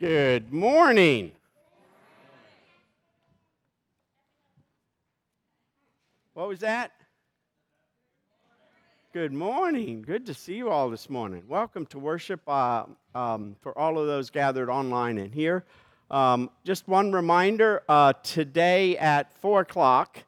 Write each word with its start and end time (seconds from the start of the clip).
Good 0.00 0.52
morning. 0.52 1.32
What 6.34 6.46
was 6.46 6.60
that? 6.60 6.92
Good 9.12 9.32
morning. 9.32 10.02
Good 10.02 10.24
to 10.26 10.34
see 10.34 10.54
you 10.54 10.70
all 10.70 10.88
this 10.88 11.10
morning. 11.10 11.42
Welcome 11.48 11.84
to 11.86 11.98
worship 11.98 12.40
uh, 12.46 12.84
um, 13.12 13.56
for 13.60 13.76
all 13.76 13.98
of 13.98 14.06
those 14.06 14.30
gathered 14.30 14.70
online 14.70 15.18
and 15.18 15.34
here. 15.34 15.64
Um, 16.12 16.48
just 16.62 16.86
one 16.86 17.10
reminder 17.10 17.82
uh, 17.88 18.12
today 18.22 18.96
at 18.98 19.32
4 19.40 19.62
o'clock, 19.62 20.22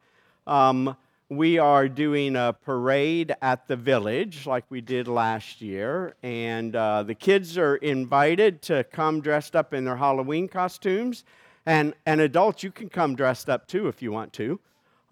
um, 0.49 0.97
we 1.31 1.59
are 1.59 1.89
doing 1.89 2.35
a 2.35 2.53
parade 2.65 3.33
at 3.41 3.69
the 3.69 3.77
village 3.77 4.47
like 4.47 4.65
we 4.69 4.81
did 4.81 5.07
last 5.07 5.61
year. 5.61 6.17
And 6.25 6.75
uh, 6.75 7.05
the 7.05 7.15
kids 7.15 7.57
are 7.57 7.77
invited 7.77 8.63
to 8.63 8.83
come 8.85 9.21
dressed 9.21 9.55
up 9.55 9.73
in 9.73 9.85
their 9.85 9.97
Halloween 9.97 10.49
costumes. 10.49 11.23
And, 11.67 11.95
and 12.05 12.21
adults, 12.21 12.65
you 12.65 12.73
can 12.73 12.89
come 12.89 13.15
dressed 13.15 13.49
up 13.49 13.69
too 13.69 13.87
if 13.87 14.03
you 14.03 14.11
want 14.11 14.33
to. 14.35 14.59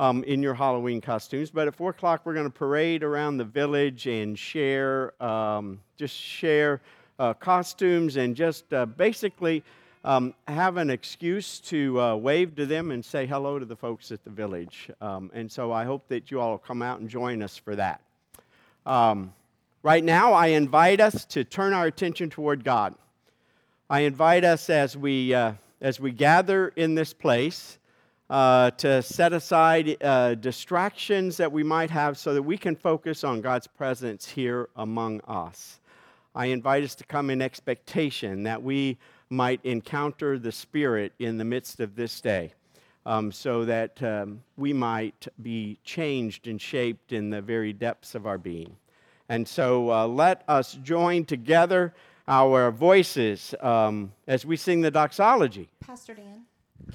Um, 0.00 0.22
in 0.24 0.44
your 0.44 0.54
Halloween 0.54 1.00
costumes. 1.00 1.50
But 1.50 1.66
at 1.66 1.74
four 1.74 1.90
o'clock, 1.90 2.20
we're 2.24 2.34
going 2.34 2.46
to 2.46 2.56
parade 2.56 3.02
around 3.02 3.36
the 3.36 3.44
village 3.44 4.06
and 4.06 4.38
share, 4.38 5.20
um, 5.20 5.80
just 5.96 6.14
share 6.14 6.80
uh, 7.18 7.34
costumes 7.34 8.16
and 8.16 8.36
just 8.36 8.72
uh, 8.72 8.86
basically 8.86 9.64
um, 10.04 10.34
have 10.46 10.76
an 10.76 10.90
excuse 10.90 11.58
to 11.60 12.00
uh, 12.00 12.16
wave 12.16 12.54
to 12.56 12.66
them 12.66 12.90
and 12.90 13.04
say 13.04 13.26
hello 13.26 13.58
to 13.58 13.64
the 13.64 13.76
folks 13.76 14.12
at 14.12 14.22
the 14.24 14.30
village. 14.30 14.90
Um, 15.00 15.30
and 15.34 15.50
so 15.50 15.72
I 15.72 15.84
hope 15.84 16.08
that 16.08 16.30
you 16.30 16.40
all 16.40 16.58
come 16.58 16.82
out 16.82 17.00
and 17.00 17.08
join 17.08 17.42
us 17.42 17.56
for 17.56 17.74
that. 17.76 18.00
Um, 18.86 19.32
right 19.82 20.04
now, 20.04 20.32
I 20.32 20.48
invite 20.48 21.00
us 21.00 21.24
to 21.26 21.44
turn 21.44 21.72
our 21.72 21.86
attention 21.86 22.30
toward 22.30 22.64
God. 22.64 22.94
I 23.90 24.00
invite 24.00 24.44
us 24.44 24.70
as 24.70 24.96
we, 24.96 25.34
uh, 25.34 25.52
as 25.80 25.98
we 25.98 26.12
gather 26.12 26.68
in 26.76 26.94
this 26.94 27.12
place 27.12 27.78
uh, 28.30 28.70
to 28.72 29.02
set 29.02 29.32
aside 29.32 29.96
uh, 30.02 30.34
distractions 30.34 31.38
that 31.38 31.50
we 31.50 31.62
might 31.62 31.90
have 31.90 32.18
so 32.18 32.34
that 32.34 32.42
we 32.42 32.58
can 32.58 32.76
focus 32.76 33.24
on 33.24 33.40
God's 33.40 33.66
presence 33.66 34.28
here 34.28 34.68
among 34.76 35.20
us. 35.22 35.80
I 36.34 36.46
invite 36.46 36.84
us 36.84 36.94
to 36.96 37.04
come 37.04 37.30
in 37.30 37.40
expectation 37.40 38.42
that 38.44 38.62
we 38.62 38.98
might 39.30 39.60
encounter 39.64 40.38
the 40.38 40.52
Spirit 40.52 41.12
in 41.18 41.38
the 41.38 41.44
midst 41.44 41.80
of 41.80 41.96
this 41.96 42.20
day. 42.20 42.52
Um, 43.06 43.32
so 43.32 43.64
that 43.64 44.02
um, 44.02 44.42
we 44.58 44.74
might 44.74 45.28
be 45.40 45.78
changed 45.82 46.46
and 46.46 46.60
shaped 46.60 47.12
in 47.12 47.30
the 47.30 47.40
very 47.40 47.72
depths 47.72 48.14
of 48.14 48.26
our 48.26 48.36
being. 48.36 48.76
And 49.30 49.48
so 49.48 49.90
uh, 49.90 50.06
let 50.06 50.42
us 50.46 50.74
join 50.82 51.24
together 51.24 51.94
our 52.26 52.70
voices 52.70 53.54
um, 53.60 54.12
as 54.26 54.44
we 54.44 54.56
sing 54.56 54.82
the 54.82 54.90
doxology. 54.90 55.70
Pastor 55.80 56.12
Dan, 56.12 56.42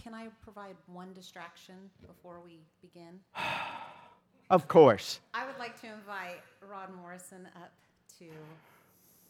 can 0.04 0.14
I 0.14 0.28
provide 0.44 0.76
one 0.86 1.14
distraction 1.14 1.76
before 2.06 2.40
we 2.46 2.60
begin? 2.82 3.20
of 4.52 4.68
course. 4.68 5.20
I 5.34 5.46
would 5.48 5.58
like 5.58 5.80
to 5.82 5.88
invite 5.88 6.42
Rod 6.62 6.96
Morrison 6.96 7.48
up 7.56 7.72
to 8.20 8.26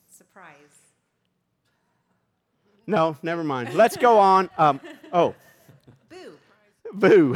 surprise 0.09 0.92
no, 2.87 3.17
never 3.23 3.43
mind. 3.43 3.73
Let's 3.73 3.97
go 3.97 4.19
on. 4.19 4.49
Um, 4.57 4.79
oh. 5.11 5.35
Boo. 6.09 6.37
Boo. 6.93 7.35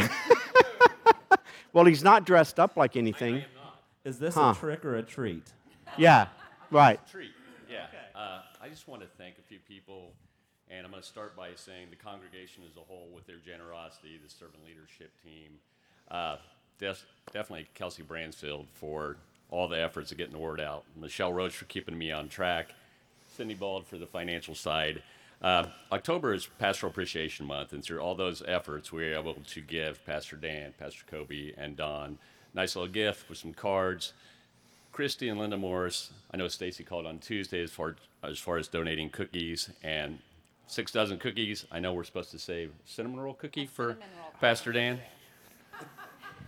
well, 1.74 1.86
he's 1.86 2.04
not 2.04 2.26
dressed 2.26 2.60
up 2.60 2.78
like 2.78 2.96
anything. 2.96 3.44
Is 4.04 4.20
this 4.20 4.36
huh. 4.36 4.54
a 4.56 4.60
trick 4.60 4.86
or 4.86 4.96
a 4.96 5.04
treat? 5.04 5.44
Yeah, 5.98 6.28
right. 6.72 7.00
treat. 7.10 7.32
Yeah. 7.70 7.86
Okay. 7.90 7.98
Uh, 8.16 8.42
I 8.62 8.70
just 8.70 8.88
want 8.88 9.02
to 9.02 9.08
thank 9.18 9.36
a 9.38 9.42
few 9.42 9.60
people, 9.60 10.14
and 10.70 10.86
I'm 10.86 10.92
going 10.92 11.02
to 11.02 11.08
start 11.08 11.36
by 11.36 11.50
saying 11.56 11.88
the 11.90 11.96
congregation 11.96 12.64
as 12.70 12.78
a 12.78 12.82
whole, 12.82 13.10
with 13.14 13.28
their 13.28 13.38
generosity, 13.38 14.20
the 14.24 14.30
servant 14.30 14.64
leadership 14.66 15.12
team, 15.24 15.60
uh, 16.10 16.38
def- 16.80 17.06
definitely 17.34 17.68
Kelsey 17.74 18.04
Bransfield 18.04 18.68
for 18.74 19.18
all 19.50 19.68
the 19.68 19.82
efforts 19.82 20.12
of 20.12 20.18
getting 20.18 20.34
the 20.34 20.40
word 20.40 20.60
out, 20.60 20.84
Michelle 20.96 21.34
Roach 21.34 21.56
for 21.56 21.66
keeping 21.66 21.98
me 21.98 22.12
on 22.12 22.28
track, 22.28 22.74
Cindy 23.36 23.54
Bald 23.54 23.86
for 23.86 23.98
the 23.98 24.08
financial 24.08 24.56
side. 24.56 25.02
Uh, 25.42 25.68
October 25.92 26.34
is 26.34 26.48
Pastoral 26.58 26.92
Appreciation 26.92 27.46
Month, 27.46 27.74
and 27.74 27.84
through 27.84 28.00
all 28.00 28.16
those 28.16 28.42
efforts, 28.48 28.92
we 28.92 29.04
were 29.04 29.14
able 29.14 29.36
to 29.36 29.62
give 29.62 30.04
Pastor 30.06 30.36
Dan, 30.36 30.74
Pastor 30.80 31.04
Kobe, 31.10 31.54
and 31.58 31.78
Don 31.78 32.18
nice 32.54 32.76
little 32.76 32.92
gift 32.92 33.30
with 33.30 33.38
some 33.38 33.54
cards. 33.54 34.14
Christy 34.92 35.30
and 35.30 35.40
Linda 35.40 35.58
Morris, 35.58 36.10
I 36.34 36.38
know 36.38 36.48
Stacy 36.48 36.84
called 36.84 37.06
on 37.06 37.20
Tuesday 37.20 37.62
as 37.62 37.70
far 37.72 37.96
as 38.24 38.40
far 38.40 38.58
as 38.58 38.68
donating 38.68 39.12
cookies 39.12 39.70
and 39.84 40.18
six 40.66 40.92
dozen 40.92 41.20
cookies. 41.20 41.66
I 41.72 41.80
know 41.80 41.94
we're 41.94 42.04
supposed 42.04 42.32
to 42.32 42.40
save 42.40 42.72
cinnamon 42.86 43.20
roll 43.20 43.36
cookie 43.36 43.68
for 43.68 43.90
roll. 43.90 43.96
Pastor 44.42 44.72
Dan. 44.72 45.00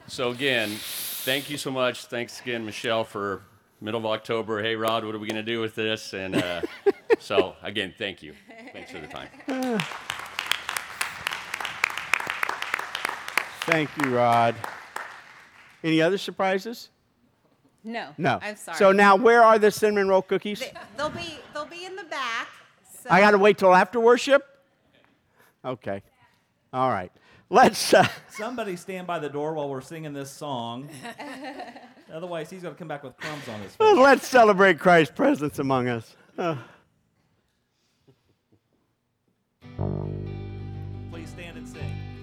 so 0.07 0.31
again, 0.31 0.69
thank 0.79 1.51
you 1.51 1.57
so 1.57 1.69
much. 1.69 2.05
Thanks 2.05 2.41
again, 2.41 2.65
Michelle, 2.65 3.03
for 3.03 3.43
middle 3.81 3.99
of 3.99 4.05
October. 4.07 4.63
Hey, 4.63 4.75
Rod, 4.75 5.05
what 5.05 5.13
are 5.13 5.19
we 5.19 5.27
going 5.27 5.45
to 5.45 5.51
do 5.51 5.61
with 5.61 5.75
this? 5.75 6.13
And 6.13 6.35
uh, 6.35 6.61
so 7.19 7.55
again, 7.61 7.93
thank 7.97 8.23
you. 8.23 8.33
Thanks 8.73 8.91
for 8.91 8.99
the 8.99 9.07
time. 9.07 9.29
Thank 13.61 13.89
you, 14.01 14.15
Rod. 14.15 14.55
Any 15.83 16.01
other 16.01 16.17
surprises? 16.17 16.89
No. 17.83 18.09
No. 18.17 18.39
I'm 18.41 18.55
sorry. 18.55 18.77
So 18.77 18.91
now, 18.91 19.15
where 19.15 19.43
are 19.43 19.59
the 19.59 19.71
cinnamon 19.71 20.07
roll 20.07 20.21
cookies? 20.21 20.59
They, 20.59 20.73
will 20.97 21.09
be 21.09 21.39
they'll 21.53 21.65
be 21.65 21.85
in 21.85 21.95
the 21.95 22.03
back. 22.03 22.47
So. 23.03 23.09
I 23.09 23.21
got 23.21 23.31
to 23.31 23.37
wait 23.37 23.57
till 23.57 23.73
after 23.73 23.99
worship. 23.99 24.43
Okay. 25.63 26.01
All 26.73 26.89
right. 26.89 27.11
Let's. 27.49 27.93
Uh, 27.93 28.07
Somebody 28.29 28.75
stand 28.75 29.07
by 29.07 29.19
the 29.19 29.29
door 29.29 29.53
while 29.53 29.69
we're 29.69 29.81
singing 29.81 30.13
this 30.13 30.29
song. 30.29 30.89
Otherwise, 32.13 32.49
he's 32.49 32.63
going 32.63 32.73
to 32.73 32.79
come 32.79 32.87
back 32.87 33.03
with 33.03 33.15
crumbs 33.17 33.47
on 33.47 33.59
his 33.61 33.75
face. 33.75 33.97
Let's 33.97 34.27
celebrate 34.27 34.79
Christ's 34.79 35.13
presence 35.15 35.59
among 35.59 35.87
us. 35.87 36.15
Uh. 36.37 36.55
Please 41.11 41.29
stand 41.29 41.57
and 41.57 41.67
sing. 41.67 42.18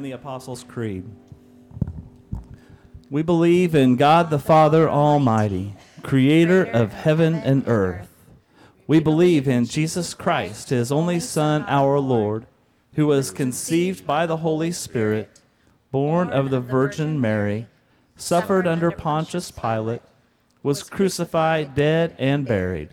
In 0.00 0.04
the 0.04 0.12
Apostles' 0.12 0.64
Creed. 0.64 1.04
We 3.10 3.20
believe 3.20 3.74
in 3.74 3.96
God 3.96 4.30
the 4.30 4.38
Father 4.38 4.88
Almighty, 4.88 5.74
creator 6.02 6.64
of 6.64 6.94
heaven 6.94 7.34
and 7.34 7.68
earth. 7.68 8.08
We 8.86 8.98
believe 8.98 9.46
in 9.46 9.66
Jesus 9.66 10.14
Christ, 10.14 10.70
his 10.70 10.90
only 10.90 11.20
Son, 11.20 11.66
our 11.68 11.98
Lord, 11.98 12.46
who 12.94 13.08
was 13.08 13.30
conceived 13.30 14.06
by 14.06 14.24
the 14.24 14.38
Holy 14.38 14.72
Spirit, 14.72 15.38
born 15.90 16.30
of 16.30 16.48
the 16.48 16.60
Virgin 16.60 17.20
Mary, 17.20 17.66
suffered 18.16 18.66
under 18.66 18.90
Pontius 18.90 19.50
Pilate, 19.50 20.00
was 20.62 20.82
crucified, 20.82 21.74
dead, 21.74 22.16
and 22.18 22.46
buried. 22.46 22.88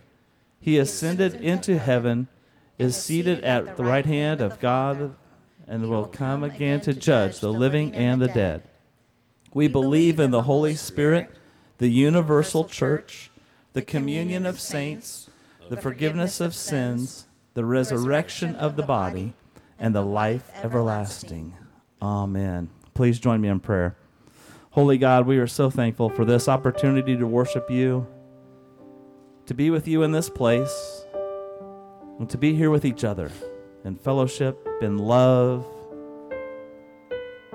He 0.60 0.78
ascended 0.78 1.36
into 1.36 1.80
heaven, 1.80 2.28
is 2.78 3.02
seated 3.02 3.46
at 3.46 3.78
the 3.78 3.86
right 3.86 4.06
hand 4.06 4.42
of 4.42 4.60
God, 4.60 5.16
and 5.68 5.90
will 5.90 6.06
come 6.06 6.44
again 6.44 6.80
to 6.82 6.94
judge 6.94 7.40
the 7.40 7.52
living 7.52 7.94
and 7.94 8.22
the 8.22 8.28
dead. 8.28 8.64
We 9.54 9.68
believe 9.68 10.20
in 10.20 10.32
the 10.32 10.44
Holy 10.44 10.76
Spirit, 10.76 11.30
the 11.78 11.90
universal 11.90 12.66
church, 12.66 13.30
the 13.74 13.82
communion 13.82 14.46
of 14.46 14.60
saints, 14.60 15.30
the 15.70 15.78
forgiveness 15.78 16.40
of 16.40 16.56
sins, 16.56 17.26
the 17.54 17.66
resurrection 17.66 18.56
of 18.56 18.76
the 18.76 18.84
body, 18.84 19.34
and 19.78 19.94
the 19.94 20.02
life 20.02 20.50
everlasting. 20.64 21.54
Amen. 22.02 22.70
Please 22.94 23.20
join 23.20 23.42
me 23.42 23.50
in 23.50 23.60
prayer. 23.60 23.96
Holy 24.72 24.98
God, 24.98 25.28
we 25.28 25.38
are 25.38 25.48
so 25.48 25.70
thankful 25.70 26.10
for 26.10 26.24
this 26.24 26.48
opportunity 26.48 27.18
to 27.18 27.28
worship 27.28 27.70
you, 27.70 28.08
to 29.48 29.54
be 29.54 29.70
with 29.70 29.88
you 29.88 30.04
in 30.04 30.12
this 30.12 30.30
place, 30.30 31.06
and 32.20 32.30
to 32.30 32.38
be 32.38 32.56
here 32.56 32.70
with 32.70 32.86
each 32.86 33.04
other 33.04 33.32
in 33.88 33.96
fellowship, 33.96 34.68
in 34.82 34.98
love, 34.98 35.66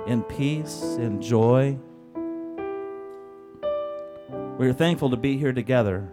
in 0.07 0.23
peace, 0.23 0.81
in 0.99 1.21
joy. 1.21 1.79
We 4.59 4.67
are 4.67 4.73
thankful 4.73 5.11
to 5.11 5.17
be 5.19 5.37
here 5.37 5.53
together 5.53 6.11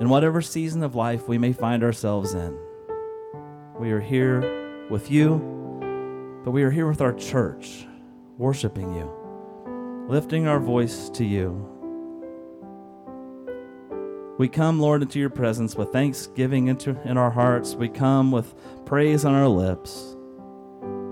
in 0.00 0.08
whatever 0.08 0.42
season 0.42 0.82
of 0.82 0.96
life 0.96 1.28
we 1.28 1.38
may 1.38 1.52
find 1.52 1.84
ourselves 1.84 2.34
in. 2.34 2.58
We 3.78 3.92
are 3.92 4.00
here 4.00 4.88
with 4.90 5.12
you, 5.12 6.40
but 6.44 6.50
we 6.50 6.64
are 6.64 6.72
here 6.72 6.88
with 6.88 7.00
our 7.00 7.12
church, 7.12 7.86
worshiping 8.36 8.94
you, 8.94 10.08
lifting 10.08 10.48
our 10.48 10.58
voice 10.58 11.08
to 11.10 11.24
you. 11.24 11.77
We 14.38 14.48
come, 14.48 14.78
Lord, 14.78 15.02
into 15.02 15.18
your 15.18 15.30
presence 15.30 15.74
with 15.74 15.90
thanksgiving 15.90 16.68
into, 16.68 16.90
in 17.04 17.18
our 17.18 17.30
hearts. 17.30 17.74
We 17.74 17.88
come 17.88 18.30
with 18.30 18.54
praise 18.86 19.24
on 19.24 19.34
our 19.34 19.48
lips. 19.48 20.16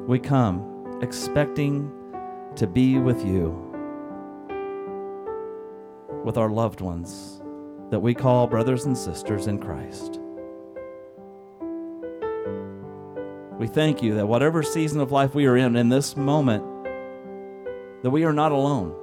We 0.07 0.21
come 0.21 1.01
expecting 1.03 1.91
to 2.55 2.69
be 2.69 3.01
with 3.01 3.27
you, 3.27 3.51
with 6.25 6.39
our 6.39 6.49
loved 6.49 6.81
ones 6.81 7.43
that 7.91 7.99
we 7.99 8.15
call 8.15 8.47
brothers 8.47 8.85
and 8.85 8.97
sisters 8.97 9.49
in 9.49 9.59
Christ. 9.59 10.21
We 13.59 13.67
thank 13.67 14.05
you 14.05 14.15
that 14.15 14.29
whatever 14.29 14.63
season 14.63 15.01
of 15.01 15.11
life 15.11 15.35
we 15.35 15.47
are 15.47 15.57
in, 15.57 15.75
in 15.75 15.89
this 15.89 16.17
moment, 16.17 16.63
that 18.05 18.11
we 18.11 18.25
are 18.25 18.33
not 18.33 18.53
alone. 18.53 18.95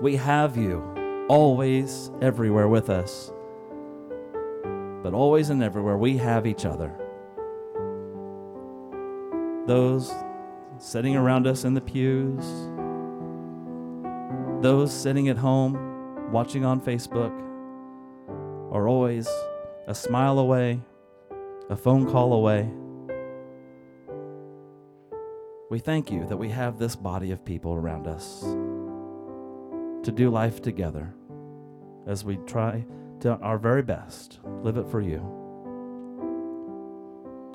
We 0.00 0.14
have 0.14 0.56
you 0.56 0.99
always, 1.30 2.10
everywhere 2.20 2.66
with 2.66 2.90
us. 2.90 3.30
But 5.00 5.14
always 5.14 5.48
and 5.50 5.62
everywhere, 5.62 5.96
we 5.96 6.16
have 6.16 6.44
each 6.44 6.66
other. 6.66 6.92
Those 9.68 10.12
sitting 10.78 11.14
around 11.14 11.46
us 11.46 11.64
in 11.64 11.74
the 11.74 11.80
pews, 11.80 12.44
those 14.60 14.92
sitting 14.92 15.28
at 15.28 15.36
home 15.36 16.32
watching 16.32 16.64
on 16.64 16.80
Facebook, 16.80 17.30
are 18.72 18.88
always 18.88 19.28
a 19.86 19.94
smile 19.94 20.40
away, 20.40 20.80
a 21.68 21.76
phone 21.76 22.10
call 22.10 22.32
away. 22.32 22.68
We 25.70 25.78
thank 25.78 26.10
you 26.10 26.26
that 26.26 26.38
we 26.38 26.48
have 26.48 26.76
this 26.76 26.96
body 26.96 27.30
of 27.30 27.44
people 27.44 27.72
around 27.72 28.08
us 28.08 28.40
to 30.02 30.10
do 30.12 30.28
life 30.28 30.60
together 30.60 31.14
as 32.06 32.24
we 32.24 32.36
try 32.46 32.84
to 33.20 33.36
our 33.36 33.58
very 33.58 33.82
best 33.82 34.40
live 34.62 34.76
it 34.76 34.88
for 34.88 35.00
you. 35.00 35.36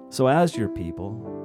So, 0.10 0.28
as 0.28 0.56
your 0.56 0.70
people, 0.70 1.36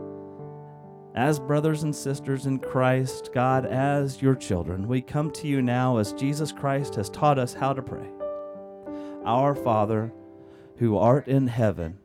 as 1.15 1.41
brothers 1.41 1.83
and 1.83 1.95
sisters 1.95 2.47
in 2.47 2.59
Christ, 2.59 3.31
God, 3.33 3.67
as 3.67 4.23
your 4.23 4.37
children, 4.37 4.87
we 4.87 5.03
come 5.03 5.31
to 5.33 5.49
you 5.49 5.61
now 5.61 5.97
as 5.97 6.13
Jesus 6.13 6.53
Christ 6.53 6.95
has 6.95 7.11
taught 7.11 7.39
us 7.39 7.55
how 7.55 7.73
to 7.73 7.83
pray. 7.83 8.09
Our 9.25 9.55
Father, 9.55 10.13
who 10.77 10.97
art 10.97 11.27
in 11.27 11.49
heaven, 11.49 11.99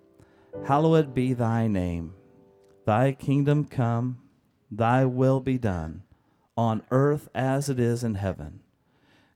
hallowed 0.65 1.13
be 1.13 1.33
thy 1.33 1.67
name. 1.67 2.13
Thy 2.85 3.11
kingdom 3.11 3.65
come, 3.65 4.19
thy 4.71 5.05
will 5.05 5.39
be 5.39 5.57
done, 5.57 6.03
on 6.57 6.81
earth 6.89 7.29
as 7.35 7.69
it 7.69 7.79
is 7.79 8.03
in 8.03 8.15
heaven. 8.15 8.61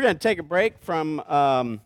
We're 0.00 0.04
going 0.04 0.16
to 0.16 0.28
take 0.28 0.38
a 0.38 0.42
break 0.42 0.78
from 0.78 1.20
um, 1.28 1.78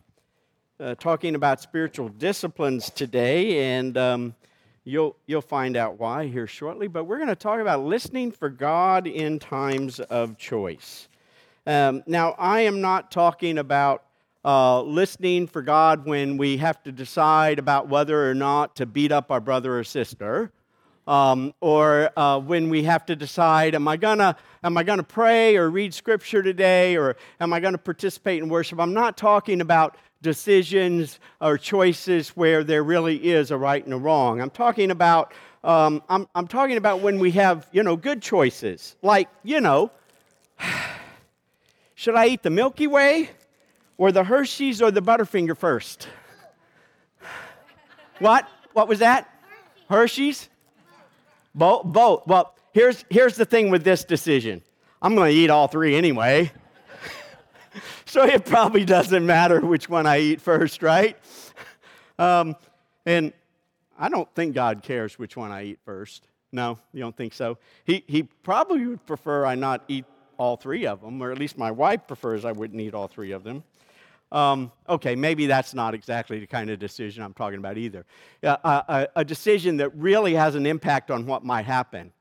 uh, 0.79 0.95
talking 0.95 1.35
about 1.35 1.61
spiritual 1.61 2.11
disciplines 2.11 2.89
today, 2.89 3.77
and 3.77 3.99
um, 3.99 4.37
you'll, 4.85 5.17
you'll 5.27 5.41
find 5.41 5.77
out 5.77 5.99
why 5.99 6.29
here 6.29 6.47
shortly. 6.47 6.87
But 6.87 7.07
we're 7.07 7.17
going 7.17 7.27
to 7.27 7.35
talk 7.35 7.59
about 7.59 7.83
listening 7.83 8.31
for 8.31 8.51
God 8.51 9.09
in 9.09 9.41
times 9.41 9.99
of 9.99 10.39
choice. 10.39 11.09
Um, 11.67 12.05
now, 12.07 12.37
I 12.39 12.61
am 12.61 12.81
not 12.81 13.11
talking 13.11 13.59
about 13.59 14.05
uh, 14.45 14.81
listening 14.83 15.49
for 15.49 15.63
God 15.63 16.07
when 16.07 16.37
we 16.37 16.59
have 16.59 16.81
to 16.85 16.93
decide 16.93 17.59
about 17.59 17.89
whether 17.89 18.31
or 18.31 18.35
not 18.35 18.77
to 18.77 18.87
beat 18.87 19.11
up 19.11 19.33
our 19.33 19.41
brother 19.41 19.77
or 19.77 19.83
sister 19.83 20.53
um, 21.07 21.55
or 21.61 22.11
uh, 22.17 22.39
when 22.39 22.71
we 22.71 22.85
have 22.85 23.05
to 23.07 23.17
decide 23.17 23.75
am 23.75 23.87
I 23.87 23.97
gonna 23.97 24.37
am 24.63 24.77
I 24.77 24.83
gonna 24.83 25.03
pray 25.03 25.57
or 25.57 25.71
read 25.71 25.93
scripture 25.93 26.43
today 26.43 26.97
or 26.97 27.17
am 27.41 27.53
I 27.53 27.61
gonna 27.61 27.79
participate 27.79 28.43
in 28.43 28.49
worship? 28.49 28.81
I'm 28.81 28.95
not 28.95 29.17
talking 29.17 29.61
about 29.61 29.97
decisions 30.23 31.21
or 31.41 31.59
choices 31.59 32.31
where 32.31 32.65
there 32.65 32.83
really 32.83 33.17
is 33.17 33.51
a 33.51 33.59
right 33.59 33.85
and 33.85 33.93
a 33.93 33.97
wrong. 33.97 34.41
I'm 34.41 34.51
talking 34.51 34.91
about 34.91 35.33
um, 35.63 36.03
I'm, 36.09 36.29
I'm 36.35 36.47
talking 36.47 36.77
about 36.77 37.01
when 37.01 37.19
we 37.19 37.33
have 37.33 37.69
you 37.73 37.83
know 37.83 37.97
good 37.97 38.23
choices 38.23 38.97
like 39.03 39.29
you 39.43 39.61
know 39.61 39.91
should 41.95 42.15
I 42.15 42.29
eat 42.29 42.43
the 42.43 42.51
Milky 42.51 42.87
Way 42.87 43.31
or 43.99 44.11
the 44.11 44.25
Hershey's 44.25 44.81
or 44.83 44.91
the 44.91 45.03
Butterfinger 45.03 45.57
first? 45.57 46.09
What? 48.21 48.49
What 48.75 48.87
was 48.87 49.01
that? 49.01 49.29
Hershey's? 49.91 50.49
Both. 51.55 52.27
Well, 52.27 52.55
here's, 52.73 53.05
here's 53.11 53.37
the 53.37 53.45
thing 53.45 53.71
with 53.71 53.85
this 53.85 54.05
decision 54.05 54.63
I'm 55.01 55.15
going 55.15 55.31
to 55.31 55.37
eat 55.37 55.51
all 55.51 55.69
three 55.69 55.95
anyway. 55.97 56.51
so 58.07 58.25
it 58.25 58.45
probably 58.45 58.85
doesn't 58.85 59.25
matter 59.25 59.61
which 59.61 59.89
one 59.89 60.07
I 60.07 60.21
eat 60.21 60.41
first, 60.41 60.83
right? 60.83 61.17
Um, 62.19 62.57
and 63.07 63.33
I 63.99 64.09
don't 64.09 64.33
think 64.35 64.55
God 64.55 64.83
cares 64.83 65.19
which 65.19 65.37
one 65.37 65.53
I 65.53 65.65
eat 65.65 65.79
first. 65.85 66.27
No, 66.53 66.79
you 66.93 67.01
don't 67.01 67.17
think 67.17 67.35
so? 67.35 67.59
He, 67.85 68.05
he 68.07 68.23
probably 68.23 68.87
would 68.87 69.05
prefer 69.07 69.45
I 69.45 69.57
not 69.57 69.85
eat 69.89 70.05
all 70.37 70.57
three 70.57 70.87
of 70.87 71.01
them, 71.01 71.23
or 71.23 71.31
at 71.33 71.39
least 71.39 71.59
my 71.59 71.71
wife 71.71 72.07
prefers 72.07 72.45
I 72.45 72.53
wouldn't 72.53 72.81
eat 72.81 72.95
all 72.95 73.09
three 73.09 73.33
of 73.33 73.45
them. 73.45 73.65
Um, 74.35 74.73
okay, 74.89 75.15
maybe 75.15 75.47
that's 75.47 75.75
not 75.75 75.95
exactly 75.95 76.41
the 76.41 76.47
kind 76.49 76.69
of 76.69 76.81
decision 76.81 77.23
I'm 77.23 77.35
talking 77.35 77.61
about 77.61 77.79
either. 77.79 78.05
Uh, 78.43 78.57
a, 78.89 79.09
a 79.21 79.25
decision 79.25 79.77
that 79.77 79.95
really 79.95 80.35
has 80.35 80.57
an 80.57 80.67
impact 80.67 81.13
on 81.13 81.25
what 81.25 81.45
might 81.45 81.67
happen. 81.67 82.13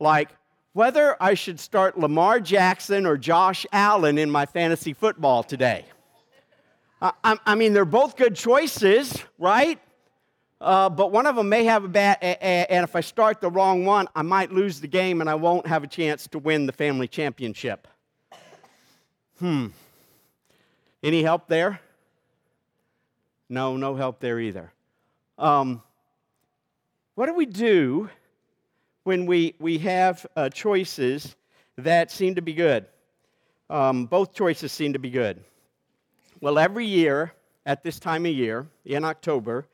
Like 0.00 0.30
whether 0.72 1.16
I 1.22 1.34
should 1.34 1.60
start 1.60 1.96
Lamar 1.96 2.40
Jackson 2.40 3.06
or 3.06 3.16
Josh 3.16 3.66
Allen 3.72 4.18
in 4.18 4.32
my 4.32 4.46
fantasy 4.46 4.92
football 4.92 5.44
today. 5.44 5.84
I, 7.00 7.38
I 7.46 7.54
mean, 7.54 7.72
they're 7.72 7.84
both 7.84 8.16
good 8.16 8.34
choices, 8.34 9.22
right? 9.38 9.78
Uh, 10.60 10.90
but 10.90 11.12
one 11.12 11.24
of 11.26 11.36
them 11.36 11.48
may 11.48 11.64
have 11.64 11.84
a 11.84 11.88
bad, 11.88 12.18
and 12.20 12.84
if 12.84 12.96
I 12.96 13.00
start 13.00 13.40
the 13.40 13.50
wrong 13.50 13.84
one, 13.84 14.08
I 14.16 14.22
might 14.22 14.52
lose 14.52 14.80
the 14.80 14.88
game 14.88 15.20
and 15.20 15.30
I 15.30 15.36
won't 15.36 15.68
have 15.68 15.84
a 15.84 15.86
chance 15.86 16.26
to 16.28 16.38
win 16.40 16.66
the 16.66 16.72
family 16.72 17.06
championship. 17.06 17.86
Hmm. 19.38 19.68
Any 21.02 21.22
help 21.22 21.48
there? 21.48 21.80
No, 23.48 23.76
no 23.76 23.96
help 23.96 24.20
there 24.20 24.38
either. 24.38 24.72
Um, 25.38 25.82
what 27.14 27.26
do 27.26 27.34
we 27.34 27.46
do 27.46 28.10
when 29.04 29.26
we, 29.26 29.54
we 29.58 29.78
have 29.78 30.26
uh, 30.36 30.50
choices 30.50 31.36
that 31.76 32.10
seem 32.10 32.34
to 32.34 32.42
be 32.42 32.52
good? 32.52 32.86
Um, 33.70 34.06
both 34.06 34.34
choices 34.34 34.72
seem 34.72 34.92
to 34.92 34.98
be 34.98 35.10
good. 35.10 35.42
Well, 36.40 36.58
every 36.58 36.86
year 36.86 37.32
at 37.64 37.82
this 37.82 37.98
time 37.98 38.26
of 38.26 38.32
year, 38.32 38.66
in 38.84 39.04
October, 39.04 39.66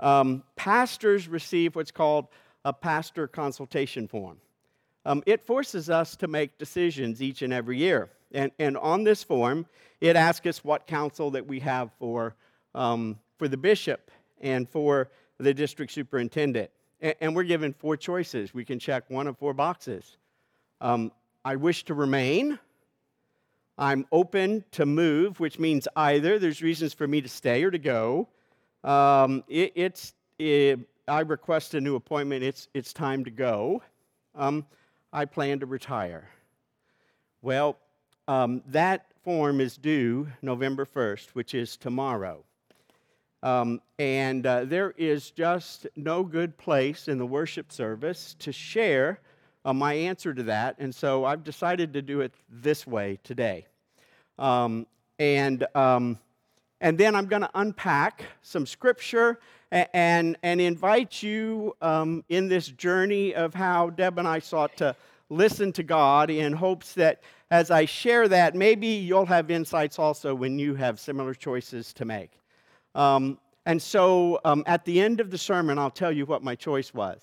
um, 0.00 0.42
pastors 0.56 1.28
receive 1.28 1.76
what's 1.76 1.90
called 1.90 2.26
a 2.64 2.72
pastor 2.72 3.28
consultation 3.28 4.08
form. 4.08 4.38
Um, 5.04 5.22
it 5.26 5.46
forces 5.46 5.88
us 5.88 6.16
to 6.16 6.26
make 6.26 6.58
decisions 6.58 7.22
each 7.22 7.42
and 7.42 7.52
every 7.52 7.78
year. 7.78 8.10
And, 8.32 8.50
and 8.58 8.76
on 8.76 9.04
this 9.04 9.22
form, 9.22 9.66
it 10.00 10.16
asks 10.16 10.46
us 10.46 10.64
what 10.64 10.86
counsel 10.86 11.30
that 11.32 11.46
we 11.46 11.60
have 11.60 11.90
for, 11.98 12.34
um, 12.74 13.18
for 13.38 13.48
the 13.48 13.56
bishop 13.56 14.10
and 14.40 14.68
for 14.68 15.08
the 15.38 15.54
district 15.54 15.92
superintendent. 15.92 16.70
And, 17.00 17.14
and, 17.20 17.36
we're 17.36 17.44
given 17.44 17.72
four 17.72 17.96
choices. 17.96 18.52
We 18.52 18.64
can 18.64 18.78
check 18.78 19.04
one 19.08 19.26
of 19.26 19.38
four 19.38 19.54
boxes. 19.54 20.16
Um, 20.80 21.12
I 21.44 21.56
wish 21.56 21.84
to 21.84 21.94
remain. 21.94 22.58
I'm 23.78 24.06
open 24.10 24.64
to 24.72 24.86
move, 24.86 25.38
which 25.38 25.58
means 25.58 25.86
either 25.94 26.38
there's 26.38 26.62
reasons 26.62 26.94
for 26.94 27.06
me 27.06 27.20
to 27.20 27.28
stay 27.28 27.62
or 27.62 27.70
to 27.70 27.78
go. 27.78 28.28
Um, 28.82 29.44
it, 29.48 29.72
it's, 29.74 30.14
it, 30.38 30.80
I 31.06 31.20
request 31.20 31.74
a 31.74 31.80
new 31.80 31.94
appointment. 31.94 32.42
It's, 32.42 32.68
it's 32.72 32.92
time 32.92 33.24
to 33.24 33.30
go. 33.30 33.82
Um, 34.34 34.66
I 35.12 35.24
plan 35.24 35.60
to 35.60 35.66
retire. 35.66 36.28
Well, 37.42 37.78
um, 38.28 38.62
that 38.66 39.06
form 39.24 39.60
is 39.60 39.76
due 39.76 40.28
November 40.42 40.84
1st, 40.84 41.28
which 41.30 41.54
is 41.54 41.76
tomorrow. 41.76 42.44
Um, 43.42 43.80
and 43.98 44.46
uh, 44.46 44.64
there 44.64 44.94
is 44.96 45.30
just 45.30 45.86
no 45.94 46.22
good 46.22 46.56
place 46.58 47.08
in 47.08 47.18
the 47.18 47.26
worship 47.26 47.70
service 47.70 48.34
to 48.40 48.52
share 48.52 49.20
uh, 49.64 49.72
my 49.72 49.94
answer 49.94 50.32
to 50.32 50.42
that. 50.44 50.76
And 50.78 50.94
so 50.94 51.24
I've 51.24 51.44
decided 51.44 51.92
to 51.94 52.02
do 52.02 52.20
it 52.20 52.34
this 52.48 52.86
way 52.86 53.18
today. 53.22 53.66
Um, 54.38 54.86
and, 55.18 55.66
um, 55.74 56.18
and 56.80 56.98
then 56.98 57.14
I'm 57.14 57.26
going 57.26 57.42
to 57.42 57.50
unpack 57.54 58.24
some 58.42 58.66
scripture 58.66 59.38
and, 59.70 59.88
and, 59.92 60.38
and 60.42 60.60
invite 60.60 61.22
you 61.22 61.76
um, 61.80 62.24
in 62.28 62.48
this 62.48 62.68
journey 62.68 63.34
of 63.34 63.54
how 63.54 63.90
Deb 63.90 64.18
and 64.18 64.28
I 64.28 64.38
sought 64.38 64.76
to 64.78 64.94
listen 65.28 65.72
to 65.72 65.82
God 65.82 66.30
in 66.30 66.52
hopes 66.52 66.94
that 66.94 67.22
as 67.50 67.70
I 67.70 67.84
share 67.84 68.28
that, 68.28 68.54
maybe 68.54 68.86
you'll 68.86 69.26
have 69.26 69.50
insights 69.50 69.98
also 69.98 70.34
when 70.34 70.58
you 70.58 70.74
have 70.74 70.98
similar 70.98 71.34
choices 71.34 71.92
to 71.94 72.04
make. 72.04 72.32
Um, 72.94 73.38
and 73.66 73.80
so 73.80 74.40
um, 74.44 74.62
at 74.66 74.84
the 74.84 75.00
end 75.00 75.20
of 75.20 75.30
the 75.30 75.38
sermon, 75.38 75.78
I'll 75.78 75.90
tell 75.90 76.12
you 76.12 76.26
what 76.26 76.42
my 76.42 76.54
choice 76.54 76.92
was. 76.92 77.20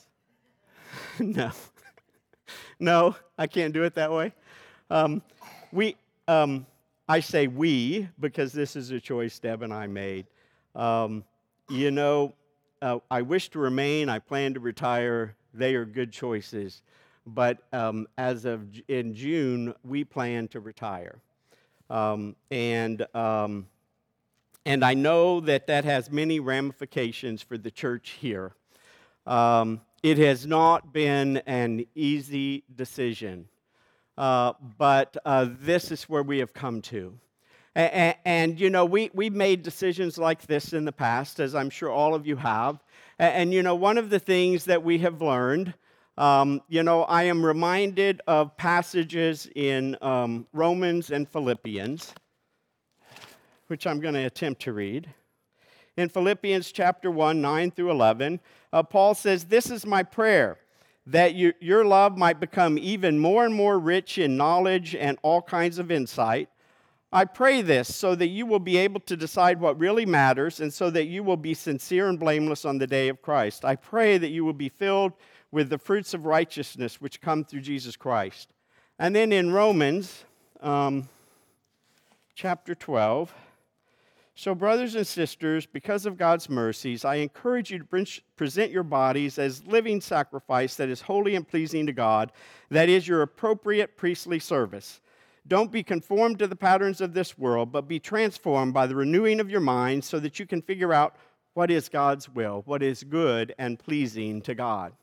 no. 1.20 1.52
no, 2.80 3.16
I 3.38 3.48
can't 3.48 3.74
do 3.74 3.84
it 3.84 3.96
that 3.96 4.12
way. 4.12 4.34
Um, 4.90 5.22
we, 5.72 5.96
um, 6.28 6.66
I 7.08 7.20
say 7.20 7.48
we 7.48 8.08
because 8.20 8.54
this 8.54 8.76
is 8.76 8.92
a 8.92 9.00
choice 9.00 9.40
Deb 9.40 9.62
and 9.62 9.74
I 9.74 9.88
made. 9.88 10.28
Um, 10.76 11.24
you 11.70 11.92
know, 11.92 12.34
uh, 12.82 13.00
I 13.10 13.22
wish 13.22 13.50
to 13.50 13.60
remain, 13.60 14.10
I 14.10 14.20
plan 14.20 14.54
to 14.54 14.60
retire. 14.60 15.36
They 15.54 15.76
are 15.76 15.86
good 15.86 16.12
choices 16.12 16.82
but 17.26 17.60
um, 17.72 18.08
as 18.18 18.46
of 18.46 18.68
in 18.88 19.14
June, 19.14 19.74
we 19.84 20.04
plan 20.04 20.48
to 20.50 20.60
retire. 20.60 21.20
Um, 21.90 22.36
and, 22.52 23.06
um, 23.16 23.68
and 24.66 24.84
I 24.84 24.94
know 24.94 25.40
that 25.42 25.68
that 25.68 25.86
has 25.86 26.12
many 26.12 26.40
ramifications 26.40 27.42
for 27.42 27.58
the 27.58 27.72
church 27.72 28.12
here. 28.20 28.54
Um, 29.26 29.82
it 30.02 30.18
has 30.18 30.46
not 30.46 30.92
been 30.92 31.38
an 31.46 31.86
easy 31.96 32.64
decision, 32.76 33.48
uh, 34.18 34.54
but 34.78 35.16
uh, 35.26 35.48
this 35.62 35.92
is 35.92 36.04
where 36.04 36.24
we 36.24 36.40
have 36.40 36.54
come 36.54 36.82
to. 36.84 37.18
And, 37.76 38.16
and, 38.26 38.60
you 38.60 38.70
know, 38.70 38.86
we, 38.86 39.10
we've 39.14 39.34
made 39.34 39.64
decisions 39.64 40.18
like 40.18 40.46
this 40.46 40.74
in 40.74 40.86
the 40.86 40.92
past, 40.92 41.40
as 41.40 41.56
I'm 41.56 41.70
sure 41.70 41.90
all 41.90 42.14
of 42.14 42.28
you 42.28 42.36
have. 42.36 42.84
And, 43.18 43.34
and, 43.34 43.54
you 43.54 43.64
know, 43.64 43.76
one 43.76 43.98
of 43.98 44.10
the 44.10 44.20
things 44.20 44.66
that 44.66 44.84
we 44.84 45.00
have 45.00 45.22
learned 45.22 45.74
um, 46.18 46.62
you 46.70 46.84
know, 46.84 47.04
I 47.04 47.24
am 47.24 47.44
reminded 47.44 48.22
of 48.28 48.56
passages 48.56 49.48
in 49.56 49.98
um, 50.02 50.46
Romans 50.54 51.10
and 51.10 51.28
Philippians, 51.28 52.14
which 53.68 53.88
I'm 53.88 54.00
going 54.00 54.14
to 54.14 54.26
attempt 54.26 54.62
to 54.64 54.74
read. 54.74 55.10
In 55.98 56.10
Philippians 56.10 56.72
chapter 56.72 57.10
1, 57.10 57.42
9 57.42 57.72
through 57.72 57.92
11, 57.92 58.40
uh, 58.72 58.84
Paul 58.84 59.16
says, 59.16 59.46
This 59.46 59.72
is 59.72 59.86
my 59.86 60.04
prayer, 60.04 60.58
that 61.08 61.34
you, 61.34 61.54
your 61.60 61.84
love 61.84 62.18
might 62.18 62.40
become 62.40 62.78
even 62.78 63.18
more 63.18 63.46
and 63.46 63.54
more 63.54 63.80
rich 63.80 64.18
in 64.18 64.38
knowledge 64.38 64.96
and 64.96 65.18
all 65.24 65.42
kinds 65.42 65.80
of 65.80 65.92
insight. 65.92 66.50
I 67.12 67.26
pray 67.26 67.62
this 67.62 67.96
so 67.96 68.16
that 68.16 68.30
you 68.30 68.48
will 68.48 68.60
be 68.60 68.78
able 68.78 69.00
to 69.02 69.16
decide 69.16 69.60
what 69.60 69.80
really 69.80 70.06
matters 70.06 70.60
and 70.60 70.74
so 70.74 70.90
that 70.90 71.06
you 71.06 71.24
will 71.24 71.38
be 71.38 71.54
sincere 71.54 72.10
and 72.10 72.20
blameless 72.20 72.66
on 72.66 72.80
the 72.80 72.88
day 72.88 73.08
of 73.08 73.22
Christ. 73.22 73.66
I 73.66 73.76
pray 73.76 74.18
that 74.18 74.30
you 74.30 74.44
will 74.44 74.54
be 74.54 74.70
filled 74.70 75.14
with 75.54 75.70
the 75.70 75.78
fruits 75.78 76.16
of 76.16 76.26
righteousness 76.26 77.00
which 77.00 77.22
come 77.22 77.46
through 77.46 77.62
Jesus 77.62 77.96
Christ. 77.96 78.50
And 78.98 79.16
then 79.16 79.32
in 79.32 79.54
Romans 79.54 80.26
um, 80.62 81.08
chapter 82.34 82.74
12, 82.74 83.32
So, 84.34 84.56
brothers 84.56 84.96
and 84.96 85.06
sisters, 85.06 85.68
because 85.68 86.08
of 86.08 86.18
God's 86.18 86.50
mercies, 86.50 87.06
I 87.06 87.16
encourage 87.18 87.70
you 87.70 87.78
to 87.78 88.22
present 88.36 88.72
your 88.72 88.82
bodies 88.82 89.38
as 89.38 89.64
living 89.68 90.02
sacrifice 90.02 90.76
that 90.78 90.90
is 90.90 91.02
holy 91.02 91.36
and 91.36 91.48
pleasing 91.48 91.86
to 91.86 91.94
God, 91.94 92.32
that 92.72 92.90
is 92.90 93.08
your 93.08 93.22
appropriate 93.22 93.96
priestly 93.96 94.40
service. 94.40 95.02
Don't 95.48 95.72
be 95.72 95.84
conformed 95.84 96.40
to 96.40 96.48
the 96.48 96.56
patterns 96.56 97.00
of 97.00 97.14
this 97.14 97.38
world, 97.38 97.72
but 97.72 97.88
be 97.88 98.00
transformed 98.00 98.74
by 98.74 98.88
the 98.88 98.96
renewing 98.96 99.40
of 99.40 99.52
your 99.52 99.62
mind 99.62 100.04
so 100.04 100.20
that 100.20 100.40
you 100.40 100.48
can 100.48 100.64
figure 100.64 100.94
out 100.94 101.16
what 101.54 101.70
is 101.70 101.90
God's 101.90 102.28
will, 102.28 102.64
what 102.66 102.82
is 102.82 103.04
good 103.04 103.54
and 103.60 103.78
pleasing 103.78 104.42
to 104.42 104.56
God. 104.56 104.94